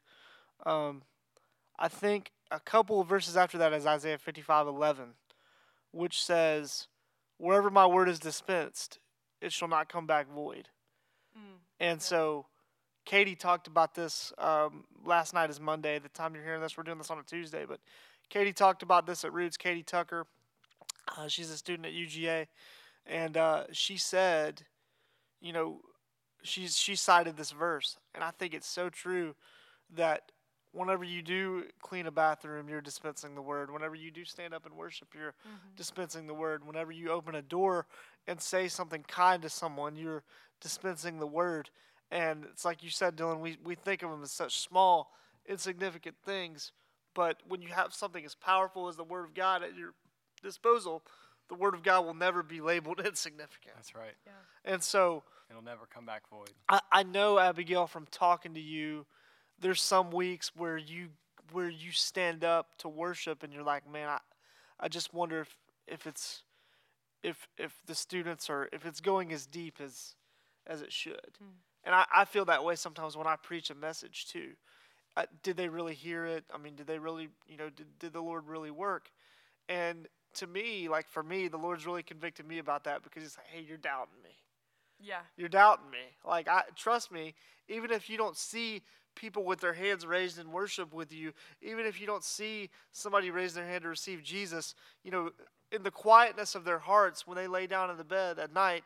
Um, 0.66 1.04
I 1.78 1.88
think 1.88 2.32
a 2.52 2.60
couple 2.60 3.02
of 3.02 3.08
verses 3.08 3.36
after 3.36 3.58
that 3.58 3.74
is 3.74 3.86
Isaiah 3.86 4.18
fifty 4.18 4.42
five 4.42 4.68
eleven, 4.68 5.16
which 5.92 6.24
says, 6.24 6.88
"Wherever 7.38 7.70
my 7.70 7.86
word 7.86 8.10
is 8.10 8.20
dispensed, 8.20 9.00
it 9.42 9.52
shall 9.52 9.68
not 9.68 9.90
come 9.90 10.06
back 10.06 10.28
void." 10.28 10.70
Mm. 11.38 11.58
And 11.80 12.02
so, 12.02 12.46
Katie 13.06 13.36
talked 13.36 13.68
about 13.68 13.96
this 13.96 14.32
um, 14.38 14.86
last 15.04 15.34
night 15.34 15.50
is 15.50 15.60
Monday. 15.60 16.00
The 16.00 16.10
time 16.10 16.36
you're 16.36 16.44
hearing 16.44 16.62
this, 16.62 16.78
we're 16.78 16.84
doing 16.84 17.00
this 17.00 17.12
on 17.12 17.20
a 17.20 17.24
Tuesday, 17.24 17.66
but 17.68 17.80
Katie 18.30 18.54
talked 18.54 18.84
about 18.84 19.06
this 19.06 19.26
at 19.26 19.34
Roots. 19.34 19.58
Katie 19.58 19.84
Tucker, 19.84 20.26
uh, 21.18 21.28
she's 21.28 21.50
a 21.50 21.58
student 21.58 21.86
at 21.86 21.94
UGA, 21.94 22.48
and 23.06 23.38
uh, 23.38 23.64
she 23.72 23.98
said, 23.98 24.64
you 25.42 25.54
know, 25.54 25.82
she's 26.42 26.78
she 26.78 26.96
cited 26.96 27.38
this 27.38 27.52
verse, 27.52 27.98
and 28.14 28.24
I 28.24 28.32
think 28.32 28.54
it's 28.54 28.68
so 28.68 28.90
true 28.90 29.36
that 29.96 30.32
whenever 30.72 31.04
you 31.04 31.22
do 31.22 31.66
clean 31.82 32.08
a 32.08 32.12
bathroom, 32.12 32.68
you're 32.68 32.82
dispensing 32.82 33.36
the 33.36 33.42
word. 33.42 33.72
Whenever 33.72 33.96
you 33.96 34.12
do 34.12 34.26
stand 34.26 34.54
up 34.54 34.66
and 34.66 34.76
worship, 34.76 35.10
you're 35.14 35.36
dispensing 35.76 36.26
the 36.26 36.34
word. 36.34 36.66
Whenever 36.66 36.92
you 36.92 37.12
open 37.12 37.36
a 37.36 37.42
door 37.42 37.86
and 38.28 38.42
say 38.42 38.68
something 38.68 39.04
kind 39.08 39.42
to 39.44 39.50
someone, 39.50 39.96
you're 39.96 40.24
dispensing 40.60 41.20
the 41.20 41.28
word. 41.28 41.70
And 42.10 42.46
it's 42.46 42.66
like 42.66 42.84
you 42.84 42.90
said, 42.90 43.16
Dylan, 43.16 43.40
we, 43.40 43.58
we 43.64 43.76
think 43.76 44.04
of 44.04 44.10
them 44.10 44.24
as 44.24 44.32
such 44.32 44.60
small, 44.60 45.12
insignificant 45.48 46.16
things. 46.26 46.72
But 47.16 47.38
when 47.48 47.62
you 47.62 47.70
have 47.70 47.94
something 47.94 48.26
as 48.26 48.36
powerful 48.36 48.88
as 48.88 48.98
the 48.98 49.04
Word 49.04 49.26
of 49.26 49.34
God 49.36 49.64
at 49.64 49.76
your 49.76 49.94
disposal, 50.44 51.04
the 51.50 51.56
Word 51.56 51.74
of 51.74 51.84
God 51.84 52.06
will 52.06 52.14
never 52.14 52.44
be 52.44 52.62
labeled 52.62 53.00
insignificant. 53.06 53.76
That's 53.76 53.96
right. 53.96 54.16
Yeah. 54.26 54.32
And 54.74 54.84
so 54.84 55.24
It'll 55.50 55.64
never 55.64 55.86
come 55.86 56.06
back 56.06 56.28
void. 56.30 56.52
I, 56.70 56.80
I 56.92 57.04
know 57.04 57.38
Abigail 57.38 57.88
from 57.88 58.08
talking 58.10 58.54
to 58.56 58.60
you, 58.60 59.06
there's 59.60 59.82
some 59.82 60.12
weeks 60.12 60.52
where 60.56 60.78
you 60.78 61.10
where 61.52 61.70
you 61.70 61.92
stand 61.92 62.44
up 62.44 62.76
to 62.80 62.90
worship 62.90 63.44
and 63.44 63.54
you're 63.54 63.64
like, 63.64 63.90
man, 63.92 64.10
I, 64.10 64.20
I 64.80 64.88
just 64.88 65.14
wonder 65.14 65.42
if, 65.42 65.56
if 65.88 66.08
it's 66.08 66.44
if 67.22 67.48
if 67.58 67.74
the 67.86 67.94
students 67.96 68.50
are 68.50 68.70
if 68.74 68.86
it's 68.86 69.00
going 69.00 69.32
as 69.32 69.46
deep 69.46 69.80
as 69.80 70.16
as 70.66 70.82
it 70.82 70.92
should. 70.92 71.38
And 71.84 71.94
I, 71.94 72.06
I 72.16 72.26
feel 72.26 72.46
that 72.46 72.64
way 72.64 72.76
sometimes 72.76 73.18
when 73.18 73.28
I 73.28 73.36
preach 73.36 73.70
a 73.70 73.76
message 73.76 74.28
too. 74.28 74.52
Uh, 75.16 75.26
did 75.44 75.58
they 75.58 75.70
really 75.70 75.94
hear 75.94 76.26
it? 76.26 76.44
I 76.52 76.58
mean, 76.58 76.76
did 76.76 76.88
they 76.88 76.98
really, 76.98 77.30
you 77.46 77.56
know, 77.56 77.70
did, 77.70 77.86
did 78.00 78.14
the 78.14 78.22
Lord 78.22 78.48
really 78.48 78.72
work? 78.72 79.12
And 79.70 80.08
to 80.36 80.48
me, 80.48 80.88
like 80.90 81.08
for 81.08 81.24
me, 81.24 81.48
the 81.48 81.58
Lord's 81.58 81.86
really 81.86 82.04
convicted 82.04 82.48
me 82.48 82.60
about 82.60 82.84
that 82.86 83.04
because 83.04 83.24
He's 83.24 83.38
like, 83.38 83.48
hey, 83.48 83.66
you're 83.68 83.78
doubting 83.78 84.22
me 84.24 84.32
Yeah. 85.00 85.22
you're 85.38 85.50
doubting 85.50 85.90
me. 85.92 86.06
Like 86.26 86.48
I 86.48 86.64
trust 86.76 87.12
me, 87.12 87.34
even 87.68 87.92
if 87.92 88.10
you 88.10 88.18
don't 88.18 88.38
see 88.38 88.82
people 89.16 89.44
with 89.44 89.60
their 89.60 89.74
hands 89.74 90.06
raised 90.06 90.40
in 90.40 90.52
worship 90.52 90.94
with 90.94 91.14
you, 91.14 91.34
even 91.62 91.86
if 91.86 92.00
you 92.02 92.08
don't 92.08 92.24
see 92.24 92.70
somebody 92.92 93.30
raise 93.32 93.54
their 93.54 93.66
hand 93.66 93.84
to 93.84 93.90
receive 93.90 94.24
Jesus, 94.24 94.76
you 95.04 95.12
know, 95.12 95.32
in 95.72 95.84
the 95.84 95.92
quietness 95.92 96.56
of 96.56 96.64
their 96.66 96.80
hearts 96.80 97.28
when 97.28 97.36
they 97.36 97.48
lay 97.48 97.68
down 97.68 97.90
in 97.90 97.98
the 97.98 98.04
bed 98.04 98.40
at 98.40 98.54
night, 98.54 98.84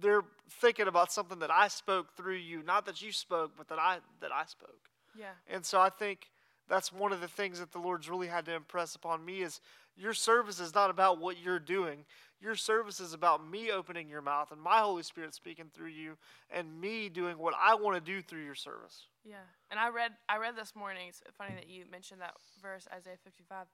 they're 0.00 0.22
thinking 0.60 0.88
about 0.88 1.12
something 1.12 1.38
that 1.40 1.50
I 1.50 1.68
spoke 1.68 2.14
through 2.16 2.36
you, 2.36 2.62
not 2.62 2.86
that 2.86 3.02
you 3.02 3.12
spoke, 3.12 3.52
but 3.56 3.68
that 3.68 3.78
I 3.78 3.98
that 4.20 4.32
I 4.32 4.44
spoke. 4.46 4.88
Yeah. 5.18 5.32
And 5.48 5.64
so 5.64 5.80
I 5.80 5.88
think 5.90 6.30
that's 6.68 6.92
one 6.92 7.12
of 7.12 7.20
the 7.20 7.28
things 7.28 7.58
that 7.58 7.72
the 7.72 7.80
Lord's 7.80 8.08
really 8.08 8.28
had 8.28 8.44
to 8.46 8.54
impress 8.54 8.94
upon 8.94 9.24
me 9.24 9.42
is 9.42 9.60
your 9.96 10.14
service 10.14 10.60
is 10.60 10.74
not 10.74 10.90
about 10.90 11.18
what 11.18 11.36
you're 11.42 11.58
doing. 11.58 12.04
Your 12.40 12.54
service 12.54 13.00
is 13.00 13.12
about 13.12 13.46
me 13.46 13.70
opening 13.70 14.08
your 14.08 14.22
mouth 14.22 14.50
and 14.50 14.60
my 14.60 14.78
Holy 14.78 15.02
Spirit 15.02 15.34
speaking 15.34 15.66
through 15.74 15.88
you 15.88 16.16
and 16.50 16.80
me 16.80 17.10
doing 17.10 17.36
what 17.36 17.54
I 17.60 17.74
want 17.74 17.96
to 17.96 18.00
do 18.00 18.22
through 18.22 18.44
your 18.44 18.54
service. 18.54 19.06
Yeah, 19.24 19.44
and 19.70 19.78
I 19.78 19.90
read 19.90 20.12
I 20.28 20.38
read 20.38 20.56
this 20.56 20.74
morning. 20.74 21.08
It's 21.08 21.22
funny 21.36 21.54
that 21.54 21.68
you 21.68 21.84
mentioned 21.90 22.22
that 22.22 22.34
verse 22.62 22.88
Isaiah 22.96 23.18
55. 23.22 23.66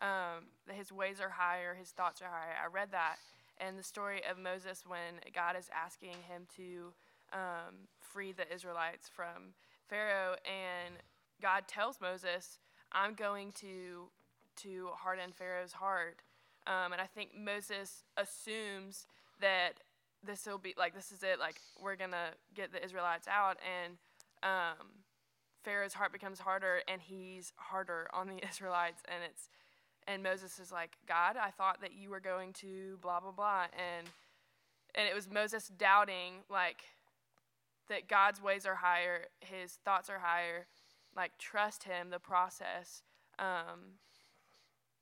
Um, 0.00 0.46
that 0.68 0.76
his 0.76 0.92
ways 0.92 1.20
are 1.20 1.28
higher, 1.28 1.74
his 1.74 1.90
thoughts 1.90 2.22
are 2.22 2.28
higher. 2.28 2.54
I 2.62 2.68
read 2.72 2.92
that, 2.92 3.16
and 3.58 3.76
the 3.76 3.82
story 3.82 4.20
of 4.30 4.38
Moses 4.38 4.84
when 4.86 5.20
God 5.34 5.56
is 5.58 5.68
asking 5.74 6.14
him 6.28 6.46
to 6.56 6.92
um, 7.32 7.74
free 8.00 8.30
the 8.30 8.52
Israelites 8.52 9.08
from 9.08 9.54
Pharaoh, 9.88 10.36
and 10.44 10.94
God 11.42 11.66
tells 11.66 12.00
Moses, 12.00 12.58
"I'm 12.92 13.14
going 13.14 13.50
to 13.60 14.10
to 14.58 14.90
harden 14.94 15.32
Pharaoh's 15.32 15.72
heart." 15.72 16.22
Um, 16.66 16.92
and 16.92 17.00
I 17.00 17.06
think 17.06 17.30
Moses 17.36 18.04
assumes 18.16 19.06
that 19.40 19.80
this 20.22 20.46
will 20.46 20.58
be 20.58 20.74
like 20.76 20.94
this 20.94 21.12
is 21.12 21.22
it, 21.22 21.38
like 21.38 21.60
we're 21.80 21.96
gonna 21.96 22.32
get 22.54 22.72
the 22.72 22.84
Israelites 22.84 23.28
out, 23.28 23.56
and 23.64 23.96
um, 24.42 25.04
Pharaoh's 25.64 25.94
heart 25.94 26.12
becomes 26.12 26.38
harder 26.38 26.80
and 26.88 27.00
he's 27.00 27.52
harder 27.56 28.08
on 28.12 28.28
the 28.28 28.42
Israelites 28.48 29.02
and 29.06 29.22
it's 29.28 29.48
and 30.06 30.22
Moses 30.22 30.58
is 30.58 30.72
like, 30.72 30.96
God, 31.06 31.36
I 31.36 31.50
thought 31.50 31.82
that 31.82 31.92
you 31.92 32.08
were 32.08 32.20
going 32.20 32.54
to 32.54 32.98
blah 33.02 33.20
blah 33.20 33.32
blah 33.32 33.64
and 33.72 34.06
and 34.94 35.06
it 35.06 35.14
was 35.14 35.28
Moses 35.30 35.68
doubting 35.68 36.44
like 36.48 36.84
that 37.88 38.08
God's 38.08 38.42
ways 38.42 38.66
are 38.66 38.76
higher, 38.76 39.26
his 39.40 39.78
thoughts 39.84 40.10
are 40.10 40.18
higher, 40.18 40.66
like 41.16 41.36
trust 41.38 41.84
him, 41.84 42.10
the 42.10 42.18
process. 42.18 43.02
Um, 43.38 43.98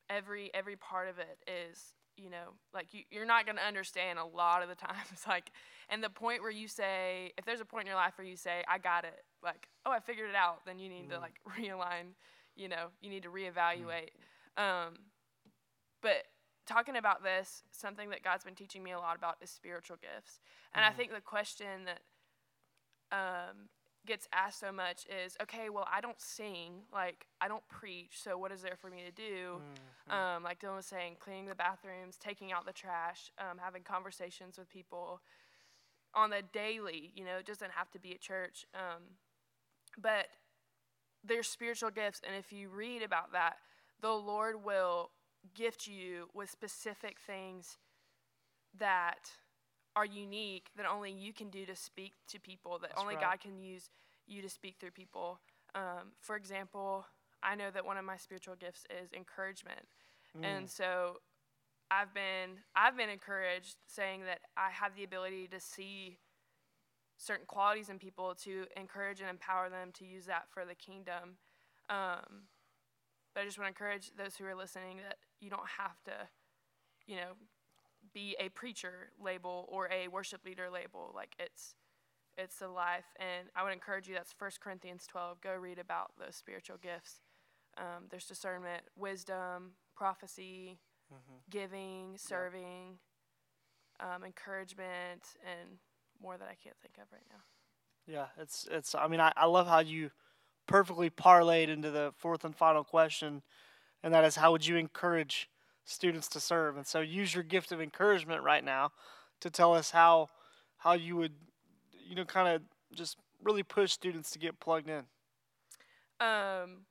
every 0.08 0.50
every 0.54 0.76
part 0.76 1.08
of 1.08 1.18
it 1.18 1.38
is 1.46 1.92
you 2.16 2.30
know 2.30 2.54
like 2.72 2.92
you, 2.92 3.02
you're 3.10 3.26
not 3.26 3.44
going 3.44 3.56
to 3.56 3.64
understand 3.64 4.18
a 4.18 4.24
lot 4.24 4.62
of 4.62 4.68
the 4.68 4.74
times 4.86 5.24
like 5.28 5.50
and 5.88 6.02
the 6.02 6.10
point 6.10 6.42
where 6.42 6.50
you 6.50 6.68
say 6.68 7.32
if 7.38 7.44
there's 7.44 7.60
a 7.60 7.64
point 7.64 7.82
in 7.82 7.86
your 7.88 7.96
life 7.96 8.14
where 8.16 8.26
you 8.26 8.36
say 8.36 8.62
i 8.68 8.78
got 8.78 9.04
it 9.04 9.24
like 9.42 9.68
oh 9.84 9.90
i 9.90 10.00
figured 10.00 10.30
it 10.30 10.36
out 10.36 10.64
then 10.66 10.78
you 10.78 10.88
need 10.88 11.08
mm. 11.08 11.10
to 11.10 11.18
like 11.18 11.40
realign 11.58 12.14
you 12.54 12.68
know 12.68 12.88
you 13.00 13.10
need 13.10 13.22
to 13.22 13.28
reevaluate 13.28 14.10
mm. 14.58 14.62
um, 14.62 14.94
but 16.02 16.24
talking 16.66 16.96
about 16.96 17.22
this 17.22 17.62
something 17.70 18.10
that 18.10 18.22
god's 18.22 18.44
been 18.44 18.54
teaching 18.54 18.82
me 18.82 18.92
a 18.92 18.98
lot 18.98 19.16
about 19.16 19.36
is 19.40 19.50
spiritual 19.50 19.96
gifts 19.96 20.40
and 20.74 20.84
mm. 20.84 20.88
i 20.88 20.92
think 20.92 21.12
the 21.12 21.20
question 21.20 21.84
that 21.84 22.00
um, 23.12 23.68
gets 24.06 24.28
asked 24.32 24.60
so 24.60 24.72
much 24.72 25.04
is 25.24 25.36
okay 25.42 25.68
well 25.68 25.86
i 25.92 26.00
don't 26.00 26.20
sing 26.20 26.72
like 26.92 27.26
i 27.40 27.48
don't 27.48 27.66
preach 27.68 28.12
so 28.22 28.38
what 28.38 28.52
is 28.52 28.62
there 28.62 28.76
for 28.76 28.90
me 28.90 29.02
to 29.04 29.12
do 29.12 29.58
mm-hmm. 29.58 30.12
um, 30.12 30.42
like 30.42 30.60
dylan 30.60 30.76
was 30.76 30.86
saying 30.86 31.16
cleaning 31.18 31.46
the 31.46 31.54
bathrooms 31.54 32.16
taking 32.16 32.52
out 32.52 32.64
the 32.66 32.72
trash 32.72 33.30
um, 33.38 33.58
having 33.62 33.82
conversations 33.82 34.58
with 34.58 34.68
people 34.68 35.20
on 36.14 36.30
the 36.30 36.42
daily 36.52 37.10
you 37.14 37.24
know 37.24 37.36
it 37.38 37.46
doesn't 37.46 37.72
have 37.72 37.90
to 37.90 37.98
be 37.98 38.12
at 38.12 38.20
church 38.20 38.64
um, 38.74 39.02
but 40.00 40.26
there's 41.24 41.48
spiritual 41.48 41.90
gifts 41.90 42.20
and 42.26 42.36
if 42.36 42.52
you 42.52 42.68
read 42.68 43.02
about 43.02 43.32
that 43.32 43.56
the 44.00 44.10
lord 44.10 44.64
will 44.64 45.10
gift 45.54 45.86
you 45.86 46.28
with 46.34 46.50
specific 46.50 47.18
things 47.18 47.78
that 48.78 49.30
are 49.96 50.04
unique 50.04 50.68
that 50.76 50.86
only 50.86 51.10
you 51.10 51.32
can 51.32 51.48
do 51.48 51.64
to 51.64 51.74
speak 51.74 52.12
to 52.28 52.38
people, 52.38 52.78
that 52.78 52.90
That's 52.90 53.00
only 53.00 53.16
right. 53.16 53.24
God 53.24 53.40
can 53.40 53.58
use 53.58 53.88
you 54.26 54.42
to 54.42 54.48
speak 54.48 54.76
through 54.78 54.90
people. 54.90 55.40
Um, 55.74 56.12
for 56.20 56.36
example, 56.36 57.06
I 57.42 57.54
know 57.54 57.70
that 57.72 57.84
one 57.84 57.96
of 57.96 58.04
my 58.04 58.16
spiritual 58.16 58.54
gifts 58.56 58.84
is 59.02 59.10
encouragement. 59.12 59.86
Mm. 60.38 60.44
And 60.44 60.70
so 60.70 61.20
I've 61.90 62.12
been 62.12 62.60
I've 62.74 62.96
been 62.96 63.08
encouraged 63.08 63.76
saying 63.86 64.24
that 64.26 64.40
I 64.56 64.70
have 64.70 64.94
the 64.94 65.04
ability 65.04 65.48
to 65.48 65.60
see 65.60 66.18
certain 67.16 67.46
qualities 67.46 67.88
in 67.88 67.98
people 67.98 68.34
to 68.34 68.66
encourage 68.76 69.20
and 69.20 69.30
empower 69.30 69.70
them 69.70 69.90
to 69.94 70.04
use 70.04 70.26
that 70.26 70.44
for 70.50 70.64
the 70.66 70.74
kingdom. 70.74 71.38
Um, 71.88 72.48
but 73.34 73.42
I 73.42 73.44
just 73.44 73.58
want 73.58 73.66
to 73.66 73.68
encourage 73.68 74.10
those 74.16 74.36
who 74.36 74.44
are 74.44 74.54
listening 74.54 74.98
that 74.98 75.16
you 75.40 75.48
don't 75.48 75.68
have 75.78 76.02
to, 76.04 76.28
you 77.06 77.16
know, 77.16 77.32
be 78.16 78.34
a 78.40 78.48
preacher 78.48 79.10
label 79.22 79.68
or 79.68 79.90
a 79.92 80.08
worship 80.08 80.40
leader 80.46 80.70
label. 80.72 81.12
Like 81.14 81.34
it's 81.38 81.74
it's 82.38 82.62
a 82.62 82.68
life, 82.68 83.04
and 83.16 83.48
I 83.54 83.62
would 83.62 83.74
encourage 83.74 84.08
you. 84.08 84.14
That's 84.14 84.34
1 84.38 84.50
Corinthians 84.60 85.06
12. 85.06 85.40
Go 85.42 85.54
read 85.54 85.78
about 85.78 86.12
those 86.18 86.34
spiritual 86.34 86.76
gifts. 86.82 87.20
Um, 87.78 88.04
there's 88.10 88.26
discernment, 88.26 88.82
wisdom, 88.96 89.72
prophecy, 89.94 90.78
mm-hmm. 91.12 91.36
giving, 91.50 92.14
serving, 92.16 92.98
yeah. 94.00 94.14
um, 94.14 94.24
encouragement, 94.24 95.22
and 95.44 95.78
more 96.20 96.38
that 96.38 96.48
I 96.48 96.56
can't 96.62 96.76
think 96.80 96.94
of 96.96 97.12
right 97.12 97.26
now. 97.30 97.42
Yeah, 98.06 98.26
it's 98.40 98.66
it's. 98.70 98.94
I 98.94 99.08
mean, 99.08 99.20
I, 99.20 99.32
I 99.36 99.44
love 99.44 99.66
how 99.66 99.80
you 99.80 100.10
perfectly 100.66 101.10
parlayed 101.10 101.68
into 101.68 101.90
the 101.90 102.12
fourth 102.16 102.46
and 102.46 102.56
final 102.56 102.82
question, 102.82 103.42
and 104.02 104.14
that 104.14 104.24
is 104.24 104.36
how 104.36 104.52
would 104.52 104.66
you 104.66 104.76
encourage 104.76 105.50
students 105.86 106.28
to 106.28 106.40
serve. 106.40 106.76
And 106.76 106.86
so 106.86 107.00
use 107.00 107.34
your 107.34 107.44
gift 107.44 107.72
of 107.72 107.80
encouragement 107.80 108.42
right 108.42 108.62
now 108.62 108.90
to 109.40 109.48
tell 109.48 109.74
us 109.74 109.90
how 109.90 110.28
how 110.78 110.92
you 110.92 111.16
would 111.16 111.32
you 112.06 112.14
know 112.14 112.24
kind 112.24 112.48
of 112.48 112.62
just 112.94 113.16
really 113.42 113.62
push 113.62 113.92
students 113.92 114.30
to 114.32 114.38
get 114.38 114.60
plugged 114.60 114.90
in. 114.90 115.04
Um 116.20 116.84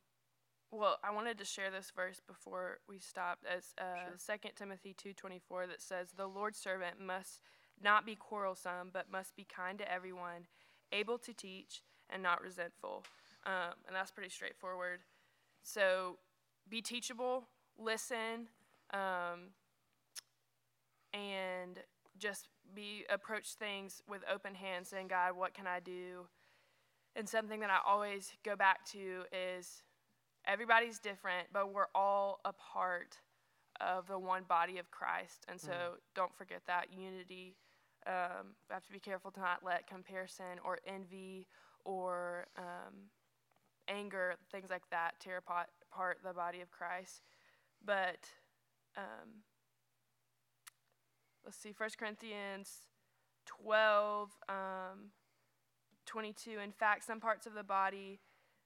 well, 0.72 0.98
I 1.04 1.14
wanted 1.14 1.38
to 1.38 1.46
share 1.46 1.72
this 1.72 1.92
verse 1.96 2.22
before 2.26 2.80
we 2.90 3.00
stopped 3.00 3.46
as 3.46 3.74
uh, 3.78 4.10
sure. 4.18 4.38
2 4.42 4.50
Timothy 4.56 4.96
2:24 4.96 5.68
that 5.68 5.82
says 5.82 6.10
the 6.18 6.28
Lord's 6.28 6.58
servant 6.58 7.00
must 7.00 7.42
not 7.82 8.06
be 8.06 8.16
quarrelsome 8.16 8.90
but 8.92 9.12
must 9.12 9.36
be 9.36 9.44
kind 9.46 9.78
to 9.80 9.92
everyone, 9.92 10.48
able 10.92 11.18
to 11.20 11.34
teach 11.34 11.84
and 12.10 12.24
not 12.24 12.42
resentful. 12.42 13.04
Um, 13.46 13.76
and 13.88 13.96
that's 13.96 14.12
pretty 14.12 14.30
straightforward. 14.30 15.02
So 15.62 16.18
be 16.68 16.82
teachable, 16.82 17.48
listen, 17.78 18.48
um, 18.96 19.52
and 21.14 21.80
just 22.18 22.48
be 22.74 23.04
approach 23.10 23.56
things 23.56 24.02
with 24.08 24.22
open 24.34 24.56
hands, 24.56 24.90
saying, 24.90 25.08
God, 25.08 25.36
what 25.36 25.54
can 25.54 25.68
I 25.68 25.80
do? 25.80 26.28
And 27.16 27.28
something 27.28 27.60
that 27.60 27.70
I 27.70 27.78
always 27.86 28.32
go 28.44 28.56
back 28.56 28.86
to 28.92 29.24
is 29.32 29.84
everybody's 30.48 31.00
different, 31.00 31.48
but 31.54 31.74
we're 31.74 31.92
all 31.94 32.40
a 32.46 32.54
part 32.54 33.18
of 33.82 34.08
the 34.08 34.20
one 34.20 34.44
body 34.48 34.78
of 34.80 34.92
Christ. 34.92 35.46
And 35.48 35.60
so 35.60 35.72
mm. 35.72 35.98
don't 36.16 36.36
forget 36.36 36.62
that 36.68 36.88
unity. 36.92 37.56
Um, 38.08 38.56
we 38.70 38.74
have 38.74 38.86
to 38.86 38.92
be 38.92 39.00
careful 39.00 39.32
to 39.32 39.40
not 39.40 39.62
let 39.66 39.88
comparison 39.88 40.60
or 40.64 40.80
envy 40.88 41.48
or 41.84 42.48
um, 42.58 43.10
anger, 43.88 44.36
things 44.52 44.70
like 44.70 44.90
that, 44.92 45.20
tear 45.20 45.38
apart, 45.38 45.68
apart 45.92 46.20
the 46.24 46.34
body 46.34 46.62
of 46.62 46.72
Christ. 46.72 47.22
But 47.84 48.28
um, 48.98 49.44
let's 51.44 51.58
see, 51.58 51.74
1 51.76 51.90
Corinthians 51.98 52.88
12, 53.46 54.32
um, 54.50 55.12
22. 56.06 56.60
In 56.60 56.72
fact, 56.72 57.06
some 57.06 57.20
parts 57.20 57.46
of 57.46 57.54
the 57.54 57.64
body 57.64 58.20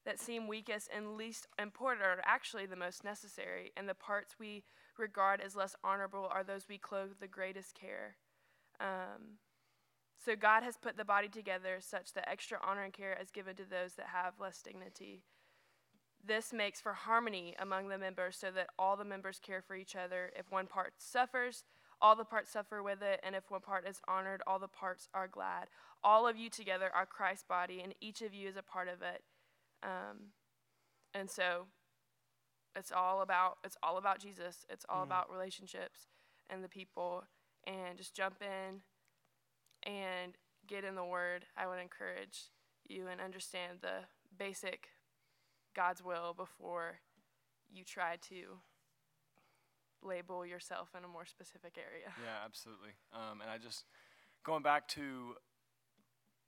that 0.05 0.19
seem 0.19 0.47
weakest 0.47 0.89
and 0.95 1.15
least 1.15 1.47
important 1.59 2.05
are 2.05 2.21
actually 2.23 2.65
the 2.65 2.75
most 2.75 3.03
necessary, 3.03 3.71
and 3.75 3.87
the 3.87 3.93
parts 3.93 4.35
we 4.39 4.63
regard 4.97 5.41
as 5.41 5.55
less 5.55 5.75
honorable 5.83 6.27
are 6.31 6.43
those 6.43 6.67
we 6.69 6.77
clothe 6.77 7.11
the 7.19 7.27
greatest 7.27 7.75
care. 7.75 8.15
Um, 8.79 9.39
so 10.23 10.35
God 10.35 10.63
has 10.63 10.77
put 10.77 10.97
the 10.97 11.05
body 11.05 11.29
together 11.29 11.77
such 11.79 12.13
that 12.13 12.29
extra 12.29 12.59
honor 12.65 12.83
and 12.83 12.93
care 12.93 13.17
is 13.21 13.31
given 13.31 13.55
to 13.55 13.63
those 13.63 13.93
that 13.93 14.07
have 14.07 14.33
less 14.39 14.61
dignity. 14.61 15.23
This 16.25 16.51
makes 16.51 16.81
for 16.81 16.93
harmony 16.93 17.55
among 17.59 17.87
the 17.87 17.97
members 17.97 18.37
so 18.37 18.51
that 18.51 18.69
all 18.77 18.97
the 18.97 19.05
members 19.05 19.39
care 19.39 19.61
for 19.61 19.75
each 19.75 19.95
other. 19.95 20.31
If 20.37 20.51
one 20.51 20.67
part 20.67 20.93
suffers, 20.97 21.63
all 22.01 22.15
the 22.15 22.25
parts 22.25 22.51
suffer 22.51 22.81
with 22.83 23.01
it, 23.01 23.19
and 23.23 23.35
if 23.35 23.49
one 23.49 23.61
part 23.61 23.87
is 23.87 24.01
honored, 24.07 24.41
all 24.45 24.59
the 24.59 24.67
parts 24.67 25.07
are 25.13 25.27
glad. 25.27 25.67
All 26.03 26.27
of 26.27 26.37
you 26.37 26.49
together 26.49 26.89
are 26.93 27.05
Christ's 27.05 27.43
body, 27.43 27.81
and 27.81 27.93
each 27.99 28.21
of 28.21 28.33
you 28.33 28.47
is 28.47 28.57
a 28.57 28.63
part 28.63 28.87
of 28.87 29.01
it. 29.01 29.23
Um, 29.83 30.33
and 31.13 31.29
so 31.29 31.65
it's 32.75 32.91
all 32.91 33.21
about 33.21 33.57
it's 33.63 33.77
all 33.81 33.97
about 33.97 34.19
Jesus. 34.19 34.65
It's 34.69 34.85
all 34.87 35.01
mm. 35.01 35.07
about 35.07 35.31
relationships 35.31 36.07
and 36.49 36.63
the 36.63 36.69
people 36.69 37.23
and 37.65 37.97
just 37.97 38.15
jump 38.15 38.41
in 38.41 38.81
and 39.91 40.33
get 40.67 40.83
in 40.83 40.95
the 40.95 41.03
word. 41.03 41.45
I 41.57 41.67
would 41.67 41.79
encourage 41.79 42.51
you 42.87 43.07
and 43.07 43.19
understand 43.19 43.79
the 43.81 44.05
basic 44.37 44.89
God's 45.79 46.03
will 46.03 46.33
before 46.35 46.99
you 47.71 47.85
try 47.85 48.17
to 48.27 48.59
label 50.03 50.45
yourself 50.45 50.89
in 50.97 51.05
a 51.05 51.07
more 51.07 51.25
specific 51.25 51.77
area. 51.77 52.11
Yeah, 52.21 52.43
absolutely. 52.43 52.99
Um, 53.13 53.39
and 53.39 53.49
I 53.49 53.57
just 53.57 53.85
going 54.43 54.61
back 54.61 54.89
to 54.89 55.35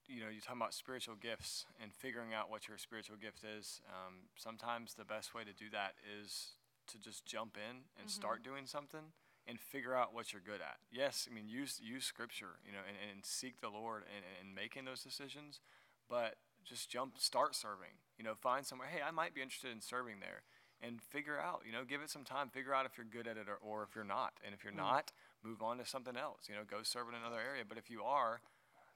you 0.08 0.20
know 0.20 0.28
you're 0.30 0.41
talking 0.41 0.60
about 0.60 0.74
spiritual 0.74 1.15
gifts 1.15 1.65
and 1.82 1.94
figuring 1.94 2.34
out 2.34 2.52
what 2.52 2.67
your 2.67 2.78
spiritual 2.78 3.15
gift 3.15 3.46
is. 3.48 3.80
Um, 3.88 4.28
sometimes 4.36 4.96
the 4.96 5.06
best 5.06 5.34
way 5.34 5.46
to 5.46 5.54
do 5.54 5.70
that 5.72 5.94
is 6.20 6.60
to 6.88 7.00
just 7.00 7.26
jump 7.26 7.56
in 7.56 7.88
and 7.96 8.08
mm-hmm. 8.08 8.10
start 8.10 8.44
doing 8.44 8.65
something 8.65 9.15
and 9.48 9.62
figure 9.62 9.96
out 9.96 10.13
what 10.13 10.34
you're 10.34 10.44
good 10.44 10.60
at. 10.60 10.84
Yes, 10.91 11.26
I 11.32 11.34
mean 11.34 11.48
use 11.48 11.80
use 11.82 12.04
scripture, 12.04 12.60
you 12.65 12.74
know, 12.74 12.84
and, 12.86 12.98
and 13.15 13.26
seek 13.26 13.62
the 13.62 13.70
Lord 13.70 14.04
and, 14.13 14.26
and 14.41 14.54
making 14.54 14.84
those 14.84 15.02
decisions, 15.02 15.62
but 16.10 16.36
just 16.65 16.89
jump, 16.89 17.17
start 17.17 17.56
serving. 17.56 18.00
You 18.17 18.24
know, 18.24 18.36
find 18.36 18.65
somewhere. 18.65 18.88
Hey, 18.88 19.02
I 19.06 19.12
might 19.12 19.34
be 19.34 19.41
interested 19.41 19.71
in 19.71 19.82
serving 19.82 20.19
there, 20.19 20.43
and 20.82 21.02
figure 21.02 21.39
out. 21.39 21.62
You 21.65 21.71
know, 21.71 21.84
give 21.84 22.02
it 22.02 22.10
some 22.10 22.24
time. 22.24 22.50
Figure 22.50 22.74
out 22.74 22.86
if 22.86 22.97
you're 22.97 23.06
good 23.06 23.28
at 23.28 23.38
it 23.38 23.47
or, 23.47 23.58
or 23.62 23.84
if 23.84 23.95
you're 23.95 24.04
not. 24.04 24.34
And 24.45 24.54
if 24.54 24.63
you're 24.63 24.74
mm. 24.74 24.78
not, 24.78 25.12
move 25.43 25.62
on 25.62 25.78
to 25.78 25.86
something 25.86 26.17
else. 26.17 26.47
You 26.47 26.56
know, 26.56 26.62
go 26.69 26.84
serve 26.84 27.10
in 27.10 27.15
another 27.15 27.41
area. 27.41 27.63
But 27.67 27.78
if 27.78 27.89
you 27.89 28.04
are, 28.04 28.41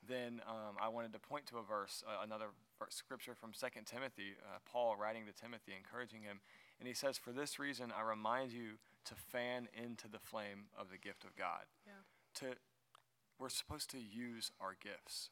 then 0.07 0.41
um, 0.47 0.77
I 0.79 0.89
wanted 0.89 1.13
to 1.13 1.19
point 1.19 1.47
to 1.47 1.57
a 1.57 1.63
verse, 1.63 2.03
uh, 2.07 2.23
another 2.23 2.47
verse, 2.77 2.93
scripture 2.95 3.33
from 3.33 3.53
Second 3.53 3.85
Timothy. 3.85 4.35
Uh, 4.41 4.59
Paul 4.71 4.95
writing 4.95 5.25
to 5.25 5.33
Timothy, 5.33 5.73
encouraging 5.75 6.21
him, 6.21 6.39
and 6.79 6.87
he 6.87 6.93
says, 6.93 7.17
"For 7.17 7.31
this 7.31 7.59
reason, 7.59 7.91
I 7.91 8.01
remind 8.01 8.51
you 8.51 8.77
to 9.05 9.15
fan 9.15 9.67
into 9.73 10.07
the 10.07 10.19
flame 10.19 10.65
of 10.77 10.89
the 10.89 10.97
gift 10.97 11.23
of 11.23 11.35
God." 11.35 11.65
Yeah. 11.85 11.93
To 12.41 12.55
we're 13.39 13.49
supposed 13.49 13.89
to 13.91 13.97
use 13.97 14.51
our 14.61 14.75
gifts 14.79 15.29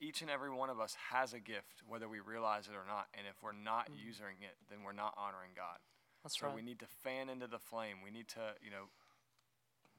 each 0.00 0.22
and 0.22 0.30
every 0.30 0.50
one 0.50 0.70
of 0.70 0.78
us 0.80 0.96
has 1.10 1.32
a 1.32 1.40
gift, 1.40 1.82
whether 1.86 2.08
we 2.08 2.20
realize 2.20 2.66
it 2.66 2.74
or 2.74 2.86
not. 2.86 3.08
And 3.14 3.26
if 3.26 3.42
we're 3.42 3.52
not 3.52 3.88
using 3.94 4.40
it, 4.40 4.56
then 4.70 4.82
we're 4.84 4.92
not 4.92 5.14
honoring 5.16 5.50
God. 5.56 5.78
That's 6.22 6.38
so 6.38 6.46
right. 6.46 6.54
we 6.54 6.62
need 6.62 6.78
to 6.80 6.86
fan 6.86 7.28
into 7.28 7.46
the 7.46 7.58
flame. 7.58 7.98
We 8.02 8.10
need 8.10 8.28
to, 8.28 8.54
you 8.62 8.70
know, 8.70 8.90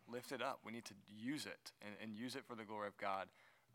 lift 0.08 0.32
it 0.32 0.42
up. 0.42 0.60
We 0.66 0.72
need 0.72 0.86
to 0.86 0.96
use 1.08 1.46
it 1.46 1.72
and, 1.82 1.96
and 2.02 2.16
use 2.18 2.36
it 2.36 2.44
for 2.46 2.56
the 2.56 2.64
glory 2.64 2.88
of 2.88 2.98
God. 2.98 3.28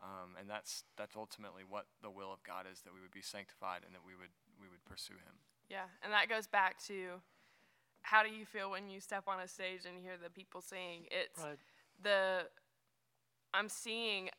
Um, 0.03 0.35
and 0.39 0.49
that's 0.49 0.83
that's 0.97 1.15
ultimately 1.15 1.63
what 1.67 1.85
the 2.03 2.11
will 2.11 2.31
of 2.33 2.43
God 2.43 2.65
is 2.71 2.81
that 2.81 2.93
we 2.93 2.99
would 2.99 3.15
be 3.15 3.21
sanctified 3.21 3.81
and 3.85 3.95
that 3.95 4.03
we 4.05 4.13
would 4.13 4.33
we 4.59 4.67
would 4.67 4.83
pursue 4.83 5.15
Him. 5.15 5.39
Yeah, 5.69 5.87
and 6.03 6.11
that 6.11 6.27
goes 6.27 6.47
back 6.47 6.83
to 6.87 7.21
how 8.01 8.21
do 8.21 8.29
you 8.29 8.45
feel 8.45 8.69
when 8.69 8.89
you 8.89 8.99
step 8.99 9.23
on 9.27 9.39
a 9.39 9.47
stage 9.47 9.81
and 9.87 9.97
hear 9.97 10.13
the 10.21 10.29
people 10.29 10.61
sing? 10.61 11.07
It's 11.09 11.41
Right. 11.41 11.57
the 12.03 12.49
I'm 13.55 13.69
seeing 13.69 14.29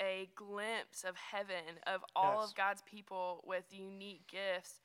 a 0.00 0.28
glimpse 0.36 1.02
of 1.02 1.16
heaven 1.16 1.80
of 1.86 2.04
all 2.14 2.42
Yes. 2.42 2.50
of 2.50 2.54
God's 2.54 2.82
people 2.82 3.42
with 3.44 3.64
unique 3.72 4.26
gifts, 4.28 4.80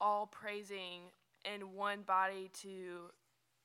all 0.00 0.26
praising 0.28 1.10
in 1.44 1.74
one 1.74 2.02
body 2.02 2.50
to 2.62 3.10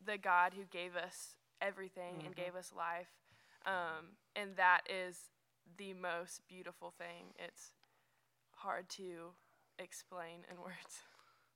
the 0.04 0.18
God 0.18 0.54
who 0.54 0.64
gave 0.66 0.96
us 0.96 1.38
everything 1.62 2.24
and 2.26 2.34
Mhm. 2.34 2.36
gave 2.36 2.56
us 2.56 2.72
life. 2.74 3.14
Um, 3.66 4.18
and 4.36 4.56
that 4.58 4.90
is 4.90 5.30
the 5.78 5.94
most 5.94 6.48
beautiful 6.48 6.92
thing. 6.92 7.34
It's 7.38 7.76
hard 8.56 8.90
to 8.90 9.36
explain 9.78 10.44
in 10.50 10.60
words. 10.60 11.04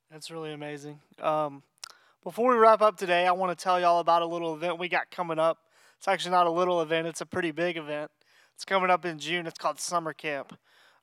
That's 0.09 0.29
really 0.29 0.53
amazing. 0.53 1.01
Um, 1.19 1.63
before 2.23 2.51
we 2.51 2.55
wrap 2.57 2.81
up 2.81 2.97
today, 2.97 3.25
I 3.27 3.31
want 3.31 3.57
to 3.57 3.61
tell 3.61 3.79
y'all 3.79 3.99
about 3.99 4.21
a 4.21 4.25
little 4.25 4.53
event 4.53 4.77
we 4.77 4.87
got 4.89 5.09
coming 5.11 5.39
up. 5.39 5.57
It's 5.97 6.07
actually 6.07 6.31
not 6.31 6.47
a 6.47 6.51
little 6.51 6.81
event; 6.81 7.07
it's 7.07 7.21
a 7.21 7.25
pretty 7.25 7.51
big 7.51 7.77
event. 7.77 8.11
It's 8.55 8.65
coming 8.65 8.89
up 8.89 9.05
in 9.05 9.19
June. 9.19 9.45
It's 9.45 9.59
called 9.59 9.79
Summer 9.79 10.13
Camp. 10.13 10.57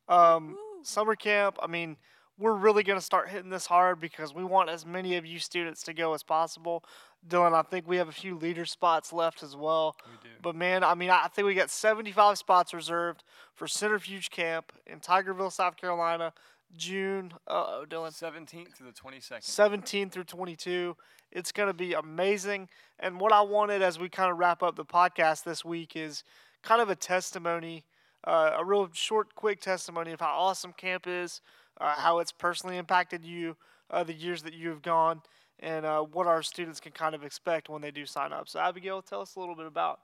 Um, 0.08 0.56
summer 0.82 1.16
camp. 1.16 1.56
I 1.62 1.66
mean, 1.66 1.96
we're 2.38 2.54
really 2.54 2.82
going 2.82 2.98
to 2.98 3.04
start 3.04 3.28
hitting 3.28 3.50
this 3.50 3.66
hard 3.66 4.00
because 4.00 4.34
we 4.34 4.44
want 4.44 4.68
as 4.68 4.84
many 4.84 5.16
of 5.16 5.24
you 5.24 5.38
students 5.38 5.82
to 5.84 5.94
go 5.94 6.14
as 6.14 6.22
possible. 6.22 6.84
Dylan, 7.26 7.54
I 7.54 7.62
think 7.62 7.88
we 7.88 7.96
have 7.96 8.08
a 8.08 8.12
few 8.12 8.36
leader 8.36 8.64
spots 8.66 9.12
left 9.12 9.42
as 9.42 9.56
well. 9.56 9.96
We 10.06 10.28
do. 10.28 10.34
But 10.42 10.56
man, 10.56 10.84
I 10.84 10.94
mean, 10.94 11.10
I 11.10 11.28
think 11.28 11.46
we 11.46 11.54
got 11.54 11.70
75 11.70 12.36
spots 12.36 12.74
reserved 12.74 13.24
for 13.54 13.66
Centrifuge 13.66 14.30
Camp 14.30 14.72
in 14.86 15.00
Tigerville, 15.00 15.52
South 15.52 15.76
Carolina, 15.76 16.32
June. 16.76 17.32
Uh 17.46 17.66
oh, 17.68 17.84
Dylan. 17.88 18.10
17th 18.10 18.74
to 18.76 18.82
the 18.82 18.92
22nd. 18.92 19.42
17 19.42 20.10
through 20.10 20.24
22. 20.24 20.96
It's 21.34 21.52
going 21.52 21.68
to 21.68 21.74
be 21.74 21.94
amazing. 21.94 22.68
And 23.00 23.20
what 23.20 23.32
I 23.32 23.40
wanted 23.42 23.82
as 23.82 23.98
we 23.98 24.08
kind 24.08 24.30
of 24.30 24.38
wrap 24.38 24.62
up 24.62 24.76
the 24.76 24.84
podcast 24.84 25.44
this 25.44 25.64
week 25.64 25.96
is 25.96 26.22
kind 26.62 26.80
of 26.80 26.88
a 26.88 26.94
testimony, 26.94 27.84
uh, 28.24 28.52
a 28.56 28.64
real 28.64 28.88
short, 28.92 29.34
quick 29.34 29.60
testimony 29.60 30.12
of 30.12 30.20
how 30.20 30.32
awesome 30.32 30.72
camp 30.72 31.06
is, 31.06 31.40
uh, 31.80 31.94
how 31.96 32.20
it's 32.20 32.32
personally 32.32 32.78
impacted 32.78 33.24
you, 33.24 33.56
uh, 33.90 34.04
the 34.04 34.14
years 34.14 34.42
that 34.42 34.54
you 34.54 34.68
have 34.68 34.80
gone, 34.80 35.22
and 35.58 35.84
uh, 35.84 36.00
what 36.00 36.26
our 36.26 36.42
students 36.42 36.80
can 36.80 36.92
kind 36.92 37.14
of 37.14 37.24
expect 37.24 37.68
when 37.68 37.82
they 37.82 37.90
do 37.90 38.06
sign 38.06 38.32
up. 38.32 38.48
So, 38.48 38.60
Abigail, 38.60 39.02
tell 39.02 39.20
us 39.20 39.34
a 39.36 39.40
little 39.40 39.56
bit 39.56 39.66
about 39.66 40.00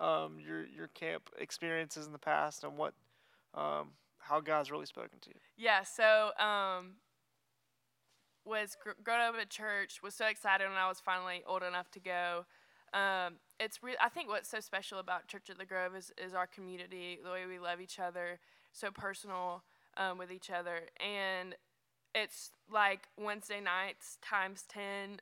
um, 0.00 0.38
your 0.44 0.66
your 0.66 0.88
camp 0.88 1.30
experiences 1.38 2.06
in 2.06 2.12
the 2.12 2.18
past 2.18 2.64
and 2.64 2.76
what 2.76 2.94
um, 3.54 3.90
how 4.18 4.40
God's 4.40 4.70
really 4.70 4.86
spoken 4.86 5.18
to 5.20 5.30
you. 5.30 5.40
Yeah, 5.56 5.82
so 5.82 6.30
um, 6.38 6.92
was 8.44 8.76
gr- 8.82 8.90
growing 9.02 9.22
up 9.22 9.34
at 9.40 9.50
church. 9.50 10.02
Was 10.02 10.14
so 10.14 10.26
excited 10.26 10.68
when 10.68 10.76
I 10.76 10.88
was 10.88 11.00
finally 11.00 11.42
old 11.46 11.62
enough 11.62 11.90
to 11.92 12.00
go. 12.00 12.44
Um, 12.92 13.34
it's 13.58 13.82
re- 13.82 13.96
I 14.00 14.08
think 14.08 14.28
what's 14.28 14.48
so 14.48 14.60
special 14.60 14.98
about 14.98 15.26
Church 15.26 15.50
at 15.50 15.58
the 15.58 15.64
Grove 15.64 15.96
is 15.96 16.12
is 16.16 16.34
our 16.34 16.46
community, 16.46 17.18
the 17.22 17.30
way 17.30 17.46
we 17.46 17.58
love 17.58 17.80
each 17.80 17.98
other, 17.98 18.38
so 18.72 18.90
personal 18.90 19.62
um, 19.96 20.18
with 20.18 20.30
each 20.30 20.50
other, 20.50 20.82
and 21.00 21.56
it's 22.14 22.52
like 22.72 23.08
Wednesday 23.18 23.60
nights 23.60 24.18
times 24.22 24.64
10, 24.68 25.20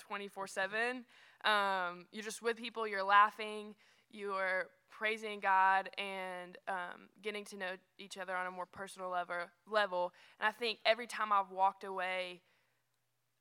24 0.00 0.46
seven. 0.48 1.04
Um, 1.44 2.06
you're 2.10 2.24
just 2.24 2.42
with 2.42 2.56
people. 2.56 2.88
You're 2.88 3.04
laughing. 3.04 3.76
You 4.10 4.32
are 4.32 4.66
praising 4.90 5.38
God 5.40 5.90
and 5.98 6.56
um, 6.66 7.08
getting 7.22 7.44
to 7.46 7.56
know 7.56 7.72
each 7.98 8.18
other 8.18 8.34
on 8.34 8.46
a 8.46 8.50
more 8.50 8.66
personal 8.66 9.10
level. 9.10 9.36
Level, 9.70 10.12
and 10.40 10.48
I 10.48 10.52
think 10.52 10.78
every 10.84 11.06
time 11.06 11.32
I've 11.32 11.50
walked 11.50 11.84
away, 11.84 12.40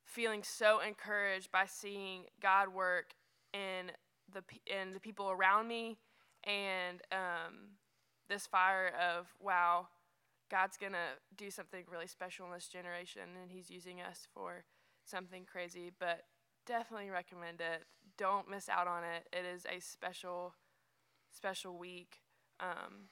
feeling 0.06 0.44
so 0.44 0.80
encouraged 0.80 1.52
by 1.52 1.66
seeing 1.66 2.24
God 2.42 2.74
work 2.74 3.14
in 3.54 3.92
the 4.34 4.44
in 4.66 4.94
the 4.94 5.00
people 5.00 5.30
around 5.30 5.68
me, 5.68 5.98
and 6.44 7.02
um, 7.12 7.76
this 8.30 8.46
fire 8.46 8.92
of 9.00 9.28
wow, 9.42 9.88
God's 10.52 10.78
gonna 10.78 11.18
do 11.36 11.50
something 11.50 11.84
really 11.92 12.08
special 12.08 12.46
in 12.46 12.54
this 12.54 12.68
generation, 12.68 13.24
and 13.42 13.52
He's 13.52 13.70
using 13.70 14.02
us 14.02 14.28
for 14.34 14.64
something 15.06 15.46
crazy. 15.46 15.92
But 15.98 16.22
definitely 16.66 17.10
recommend 17.10 17.62
it. 17.62 17.86
Don't 18.18 18.50
miss 18.50 18.68
out 18.70 18.88
on 18.88 19.04
it. 19.04 19.28
It 19.32 19.46
is 19.46 19.66
a 19.66 19.80
special, 19.80 20.56
special 21.32 21.78
week 21.78 22.22
um, 22.60 23.10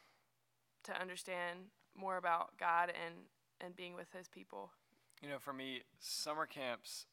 to 0.84 1.00
understand 1.00 1.60
more 1.96 2.18
about 2.18 2.58
God 2.58 2.90
and 2.90 3.16
and 3.62 3.76
being 3.76 3.94
with 3.94 4.12
His 4.12 4.28
people. 4.28 4.72
You 5.22 5.30
know, 5.30 5.40
for 5.40 5.54
me, 5.54 5.82
summer 6.00 6.46
camps, 6.46 7.06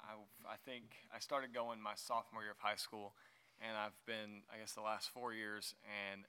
I, 0.00 0.14
I 0.52 0.56
think 0.64 0.84
I 1.14 1.18
started 1.18 1.52
going 1.52 1.80
my 1.80 1.94
sophomore 1.96 2.42
year 2.42 2.52
of 2.52 2.58
high 2.58 2.76
school, 2.76 3.14
and 3.60 3.76
I've 3.76 3.98
been, 4.06 4.42
I 4.52 4.58
guess, 4.58 4.72
the 4.72 4.82
last 4.82 5.10
four 5.10 5.34
years, 5.34 5.74
and 6.12 6.24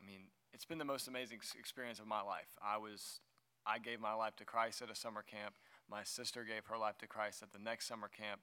I 0.00 0.06
mean, 0.06 0.22
it's 0.52 0.64
been 0.64 0.78
the 0.78 0.84
most 0.84 1.08
amazing 1.08 1.40
experience 1.58 1.98
of 1.98 2.06
my 2.06 2.22
life. 2.22 2.48
I 2.62 2.78
was, 2.78 3.20
I 3.66 3.78
gave 3.78 4.00
my 4.00 4.14
life 4.14 4.36
to 4.36 4.44
Christ 4.44 4.82
at 4.82 4.90
a 4.90 4.94
summer 4.94 5.22
camp. 5.22 5.54
My 5.90 6.02
sister 6.02 6.44
gave 6.44 6.66
her 6.66 6.78
life 6.78 6.98
to 6.98 7.06
Christ 7.06 7.42
at 7.42 7.52
the 7.52 7.58
next 7.58 7.86
summer 7.86 8.08
camp. 8.08 8.40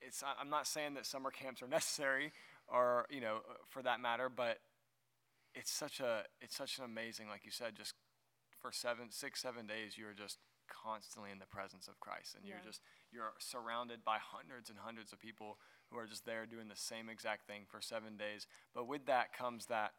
It's, 0.00 0.22
I'm 0.22 0.50
not 0.50 0.66
saying 0.66 0.94
that 0.94 1.06
summer 1.06 1.30
camps 1.30 1.62
are 1.62 1.68
necessary, 1.68 2.32
or 2.66 3.06
you 3.10 3.20
know, 3.20 3.38
for 3.68 3.82
that 3.82 4.00
matter, 4.00 4.28
but 4.28 4.58
it's 5.54 5.70
such 5.70 6.00
a, 6.00 6.24
it's 6.40 6.56
such 6.56 6.78
an 6.78 6.84
amazing, 6.84 7.28
like 7.28 7.44
you 7.44 7.50
said, 7.50 7.74
just 7.76 7.94
for 8.60 8.72
seven, 8.72 9.06
six, 9.10 9.40
seven 9.40 9.66
days, 9.66 9.96
you're 9.96 10.12
just 10.12 10.38
constantly 10.68 11.30
in 11.30 11.38
the 11.38 11.46
presence 11.46 11.88
of 11.88 11.98
Christ, 12.00 12.34
and 12.36 12.44
you're 12.44 12.60
just 12.64 12.82
you're 13.10 13.32
surrounded 13.38 14.04
by 14.04 14.18
hundreds 14.20 14.68
and 14.68 14.78
hundreds 14.78 15.12
of 15.12 15.18
people 15.18 15.58
who 15.90 15.98
are 15.98 16.06
just 16.06 16.26
there 16.26 16.44
doing 16.44 16.68
the 16.68 16.76
same 16.76 17.08
exact 17.08 17.46
thing 17.46 17.62
for 17.66 17.80
seven 17.80 18.16
days. 18.16 18.46
But 18.74 18.86
with 18.86 19.06
that 19.06 19.32
comes 19.32 19.66
that 19.66 19.92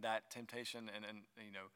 that 0.00 0.30
temptation 0.30 0.90
and 0.94 1.04
and 1.04 1.26
you 1.36 1.52
know 1.52 1.74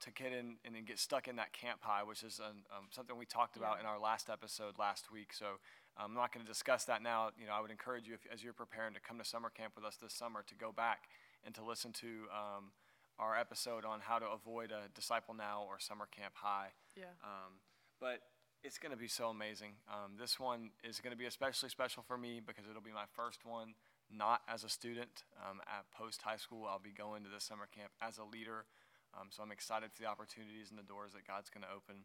to 0.00 0.10
get 0.10 0.32
in 0.32 0.56
and 0.64 0.74
then 0.74 0.84
get 0.84 0.98
stuck 0.98 1.28
in 1.28 1.36
that 1.36 1.52
camp 1.52 1.80
high, 1.82 2.02
which 2.02 2.22
is 2.22 2.40
um, 2.40 2.64
um, 2.76 2.86
something 2.90 3.16
we 3.16 3.24
talked 3.26 3.56
about 3.56 3.80
in 3.80 3.86
our 3.86 3.98
last 3.98 4.28
episode 4.28 4.74
last 4.78 5.10
week. 5.10 5.32
So 5.32 5.62
I'm 5.96 6.14
not 6.14 6.32
going 6.32 6.44
to 6.44 6.50
discuss 6.50 6.84
that 6.84 7.02
now. 7.02 7.30
You 7.38 7.46
know, 7.46 7.52
I 7.52 7.60
would 7.60 7.70
encourage 7.70 8.06
you 8.06 8.14
if, 8.14 8.20
as 8.32 8.42
you're 8.42 8.52
preparing 8.52 8.94
to 8.94 9.00
come 9.00 9.18
to 9.18 9.24
summer 9.24 9.50
camp 9.50 9.74
with 9.76 9.84
us 9.84 9.96
this 9.96 10.12
summer 10.12 10.44
to 10.46 10.54
go 10.54 10.72
back 10.72 11.08
and 11.44 11.54
to 11.54 11.64
listen 11.64 11.92
to 11.92 12.26
um, 12.32 12.72
our 13.18 13.38
episode 13.38 13.84
on 13.84 14.00
how 14.00 14.18
to 14.18 14.26
avoid 14.26 14.72
a 14.72 14.88
disciple 14.94 15.34
now 15.34 15.64
or 15.68 15.78
summer 15.78 16.08
camp 16.10 16.34
high. 16.34 16.68
Yeah. 16.96 17.14
Um, 17.22 17.60
but 18.00 18.22
it's 18.64 18.78
going 18.78 18.90
to 18.90 18.98
be 18.98 19.08
so 19.08 19.28
amazing. 19.28 19.72
Um, 19.88 20.12
this 20.18 20.40
one 20.40 20.70
is 20.82 21.00
going 21.00 21.12
to 21.12 21.18
be 21.18 21.26
especially 21.26 21.68
special 21.68 22.02
for 22.02 22.16
me 22.16 22.40
because 22.44 22.64
it'll 22.68 22.82
be 22.82 22.92
my 22.92 23.06
first 23.14 23.44
one 23.44 23.74
not 24.10 24.42
as 24.48 24.64
a 24.64 24.68
student 24.68 25.24
um, 25.40 25.60
at 25.66 25.84
post 25.92 26.22
high 26.22 26.36
school. 26.36 26.66
I'll 26.68 26.78
be 26.78 26.92
going 26.92 27.24
to 27.24 27.30
this 27.30 27.44
summer 27.44 27.68
camp 27.74 27.92
as 28.02 28.18
a 28.18 28.24
leader. 28.24 28.66
Um, 29.14 29.28
so 29.30 29.42
I'm 29.42 29.52
excited 29.52 29.92
for 29.92 30.02
the 30.02 30.08
opportunities 30.08 30.70
and 30.70 30.78
the 30.78 30.84
doors 30.86 31.12
that 31.12 31.26
God's 31.26 31.50
going 31.50 31.62
to 31.62 31.70
open. 31.70 32.04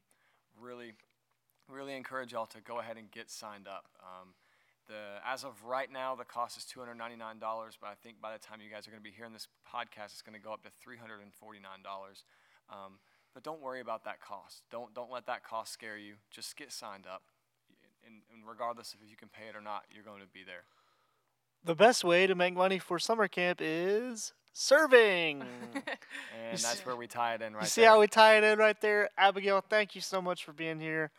Really, 0.60 0.94
really 1.70 1.96
encourage 1.96 2.32
y'all 2.32 2.46
to 2.48 2.62
go 2.62 2.80
ahead 2.80 2.98
and 2.98 3.10
get 3.12 3.30
signed 3.30 3.68
up. 3.68 3.86
Um, 4.02 4.30
the 4.88 5.22
as 5.26 5.44
of 5.44 5.64
right 5.64 5.92
now, 5.92 6.16
the 6.16 6.26
cost 6.26 6.58
is 6.58 6.66
two 6.66 6.80
hundred 6.80 6.96
ninety 6.96 7.16
nine 7.16 7.40
dollars, 7.40 7.78
but 7.80 7.88
I 7.88 7.94
think 8.02 8.20
by 8.22 8.34
the 8.34 8.40
time 8.40 8.60
you 8.62 8.70
guys 8.70 8.88
are 8.88 8.92
going 8.92 9.04
to 9.04 9.08
be 9.10 9.16
hearing 9.16 9.34
this 9.34 9.48
podcast, 9.68 10.14
it's 10.14 10.22
going 10.22 10.34
to 10.34 10.44
go 10.44 10.52
up 10.52 10.64
to 10.64 10.70
three 10.70 10.98
hundred 10.98 11.22
and 11.22 11.34
forty 11.34 11.60
nine 11.60 11.84
dollars. 11.84 12.24
Um, 12.70 13.00
but 13.34 13.44
don't 13.44 13.62
worry 13.62 13.82
about 13.82 14.04
that 14.06 14.20
cost. 14.22 14.64
Don't 14.72 14.94
don't 14.94 15.12
let 15.12 15.28
that 15.28 15.44
cost 15.44 15.72
scare 15.72 15.98
you. 15.98 16.16
Just 16.32 16.58
get 16.58 16.72
signed 16.72 17.06
up, 17.06 17.22
and, 18.06 18.16
and 18.34 18.48
regardless 18.48 18.94
of 18.94 19.00
if 19.04 19.10
you 19.10 19.16
can 19.16 19.30
pay 19.30 19.48
it 19.48 19.56
or 19.56 19.62
not, 19.62 19.84
you're 19.94 20.04
going 20.04 20.22
to 20.22 20.28
be 20.28 20.44
there. 20.44 20.64
The 21.64 21.76
best 21.76 22.04
way 22.04 22.26
to 22.26 22.36
make 22.36 22.56
money 22.56 22.80
for 22.80 22.98
summer 23.00 23.28
camp 23.28 23.60
is 23.62 24.34
serving. 24.54 25.44
And 26.52 26.58
that's 26.58 26.84
where 26.84 26.96
we 26.96 27.06
tie 27.06 27.36
it 27.36 27.42
in 27.44 27.54
right 27.54 27.64
you 27.64 27.68
see 27.70 27.82
there. 27.82 27.92
how 27.92 28.00
we 28.00 28.08
tie 28.08 28.38
it 28.38 28.44
in 28.44 28.58
right 28.58 28.80
there? 28.82 29.10
Abigail, 29.18 29.64
thank 29.70 29.94
you 29.94 30.02
so 30.02 30.20
much 30.20 30.44
for 30.44 30.52
being 30.52 30.80
here. 30.80 31.12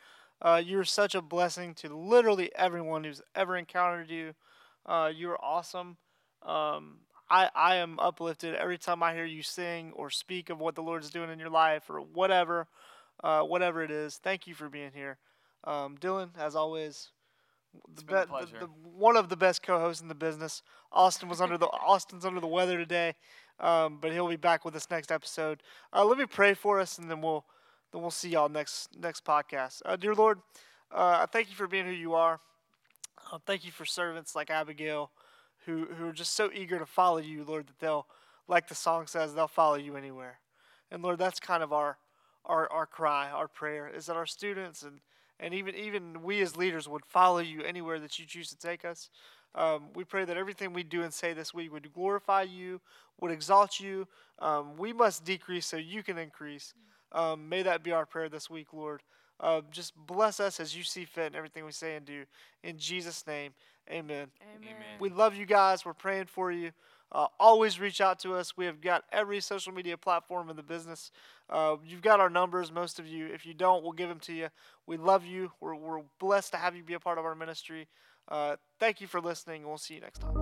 Uh, 0.43 0.62
you're 0.64 0.84
such 0.84 1.14
a 1.14 1.22
blessing 1.22 1.74
to 1.74 1.95
literally 1.95 2.51
everyone 2.55 3.05
who's 3.05 3.22
ever 3.34 3.57
encountered 3.57 4.11
you. 4.11 4.34
Uh, 4.86 5.11
you're 5.14 5.38
awesome. 5.43 5.97
Um, 6.43 7.01
I, 7.30 7.51
I 7.55 7.76
am 7.76 7.99
uplifted 8.01 8.55
every 8.55 8.78
time 8.78 9.03
I 9.03 9.14
hear 9.14 9.24
you 9.24 9.43
sing 9.43 9.93
or 9.95 10.11
speak 10.11 10.51
of 10.51 10.59
what 10.59 10.74
the 10.74 10.82
Lord's 10.82 11.11
doing 11.11 11.30
in 11.30 11.38
your 11.38 11.51
life 11.51 11.88
or 11.88 12.01
whatever, 12.01 12.66
uh, 13.22 13.43
whatever 13.43 13.82
it 13.82 13.91
is. 13.91 14.16
Thank 14.16 14.47
you 14.47 14.55
for 14.55 14.68
being 14.68 14.91
here. 14.95 15.18
Um, 15.64 15.97
Dylan, 15.99 16.30
as 16.38 16.57
always, 16.57 17.11
the, 17.95 18.03
be- 18.03 18.12
the, 18.14 18.47
the 18.61 18.66
one 18.97 19.16
of 19.16 19.28
the 19.28 19.36
best 19.36 19.62
co-hosts 19.62 20.03
in 20.03 20.09
the 20.09 20.14
business. 20.14 20.62
Austin 20.93 21.28
was 21.28 21.41
under 21.41 21.59
the 21.59 21.66
Austin's 21.86 22.24
under 22.24 22.41
the 22.41 22.47
weather 22.47 22.78
today, 22.78 23.14
um, 23.61 23.99
but 24.01 24.12
he'll 24.12 24.28
be 24.28 24.36
back 24.36 24.64
with 24.64 24.74
us 24.74 24.88
next 24.91 25.12
episode. 25.12 25.62
Uh, 25.93 26.05
let 26.05 26.18
me 26.18 26.26
pray 26.26 26.55
for 26.55 26.80
us, 26.80 26.99
and 26.99 27.11
then 27.11 27.20
we'll 27.20 27.45
then 27.93 28.03
we'll 28.03 28.11
see 28.11 28.30
y'all 28.30 28.49
next 28.49 28.88
next 28.99 29.24
podcast. 29.24 29.82
Uh, 29.84 29.97
dear 29.97 30.14
Lord, 30.14 30.38
uh, 30.93 31.18
I 31.22 31.26
thank 31.26 31.49
you 31.49 31.55
for 31.55 31.66
being 31.66 31.86
who 31.86 31.93
you 31.93 32.14
are. 32.14 32.41
Uh, 33.32 33.38
thank 33.47 33.64
you 33.64 33.72
for 33.72 33.84
servants 33.84 34.34
like 34.34 34.51
Abigail, 34.51 35.11
who 35.66 35.86
who 35.86 36.09
are 36.09 36.12
just 36.12 36.34
so 36.34 36.51
eager 36.53 36.78
to 36.78 36.86
follow 36.86 37.18
you, 37.18 37.45
Lord, 37.45 37.66
that 37.66 37.78
they'll 37.80 38.07
like 38.49 38.68
the 38.68 38.74
song 38.74 39.07
says 39.07 39.34
they'll 39.34 39.49
follow 39.49 39.76
you 39.76 39.97
anywhere. 39.97 40.38
And 40.91 41.03
Lord, 41.03 41.18
that's 41.18 41.41
kind 41.41 41.62
of 41.62 41.72
our 41.72 41.99
our 42.45 42.70
our 42.70 42.86
cry, 42.86 43.30
our 43.30 43.49
prayer 43.49 43.88
is 43.88 44.07
that 44.07 44.16
our 44.16 44.26
students 44.26 44.82
and 44.82 45.01
and 45.38 45.55
even 45.55 45.74
even 45.74 46.22
we 46.22 46.41
as 46.43 46.57
leaders 46.57 46.88
would 46.88 47.05
follow 47.07 47.38
you 47.38 47.62
anywhere 47.62 47.99
that 48.01 48.18
you 48.18 48.26
choose 48.26 48.51
to 48.51 48.59
take 48.59 48.84
us. 48.84 49.11
Um, 49.55 49.88
we 49.95 50.05
pray 50.05 50.24
that 50.24 50.36
everything 50.36 50.72
we 50.72 50.84
do 50.84 51.03
and 51.03 51.12
say 51.12 51.32
this 51.32 51.53
week 51.53 51.72
would 51.72 51.93
glorify 51.93 52.43
you, 52.43 52.80
would 53.20 53.32
exalt 53.32 53.80
you. 53.80 54.07
Um, 54.38 54.76
we 54.76 54.93
must 54.93 55.24
decrease 55.24 55.66
so 55.66 55.76
you 55.76 56.05
can 56.05 56.18
increase. 56.18 56.72
Um, 57.12 57.48
may 57.48 57.62
that 57.62 57.82
be 57.82 57.92
our 57.92 58.06
prayer 58.06 58.28
this 58.28 58.48
week, 58.48 58.72
Lord. 58.72 59.02
Uh, 59.40 59.62
just 59.70 59.94
bless 59.96 60.38
us 60.38 60.61
as 60.61 60.76
you 60.76 60.82
see 60.82 61.04
fit 61.04 61.28
in 61.28 61.34
everything 61.34 61.64
we 61.64 61.72
say 61.72 61.96
and 61.96 62.04
do. 62.04 62.24
In 62.62 62.78
Jesus' 62.78 63.26
name, 63.26 63.52
amen. 63.88 64.28
Amen. 64.56 64.74
We 64.98 65.08
love 65.08 65.34
you 65.34 65.46
guys. 65.46 65.84
We're 65.84 65.94
praying 65.94 66.26
for 66.26 66.52
you. 66.52 66.72
Uh, 67.12 67.26
always 67.40 67.80
reach 67.80 68.00
out 68.00 68.20
to 68.20 68.34
us. 68.34 68.56
We 68.56 68.66
have 68.66 68.80
got 68.80 69.04
every 69.11 69.40
social 69.40 69.72
media 69.72 69.96
platform 69.96 70.48
in 70.50 70.56
the 70.56 70.62
business. 70.62 71.11
Uh, 71.48 71.76
you've 71.84 72.02
got 72.02 72.20
our 72.20 72.30
numbers, 72.30 72.70
most 72.70 73.00
of 73.00 73.06
you. 73.06 73.26
If 73.26 73.44
you 73.44 73.54
don't, 73.54 73.82
we'll 73.82 73.92
give 73.92 74.08
them 74.08 74.20
to 74.20 74.32
you. 74.32 74.48
We 74.86 74.96
love 74.96 75.24
you. 75.24 75.50
We're, 75.61 75.74
we're 75.74 76.02
blessed 76.20 76.52
to 76.52 76.58
have 76.58 76.76
you 76.76 76.84
be 76.84 76.94
a 76.94 77.00
part 77.00 77.18
of 77.18 77.24
our 77.24 77.34
ministry. 77.34 77.88
Uh, 78.28 78.56
thank 78.78 79.00
you 79.00 79.08
for 79.08 79.20
listening. 79.20 79.66
We'll 79.66 79.78
see 79.78 79.94
you 79.94 80.00
next 80.00 80.20
time. 80.20 80.39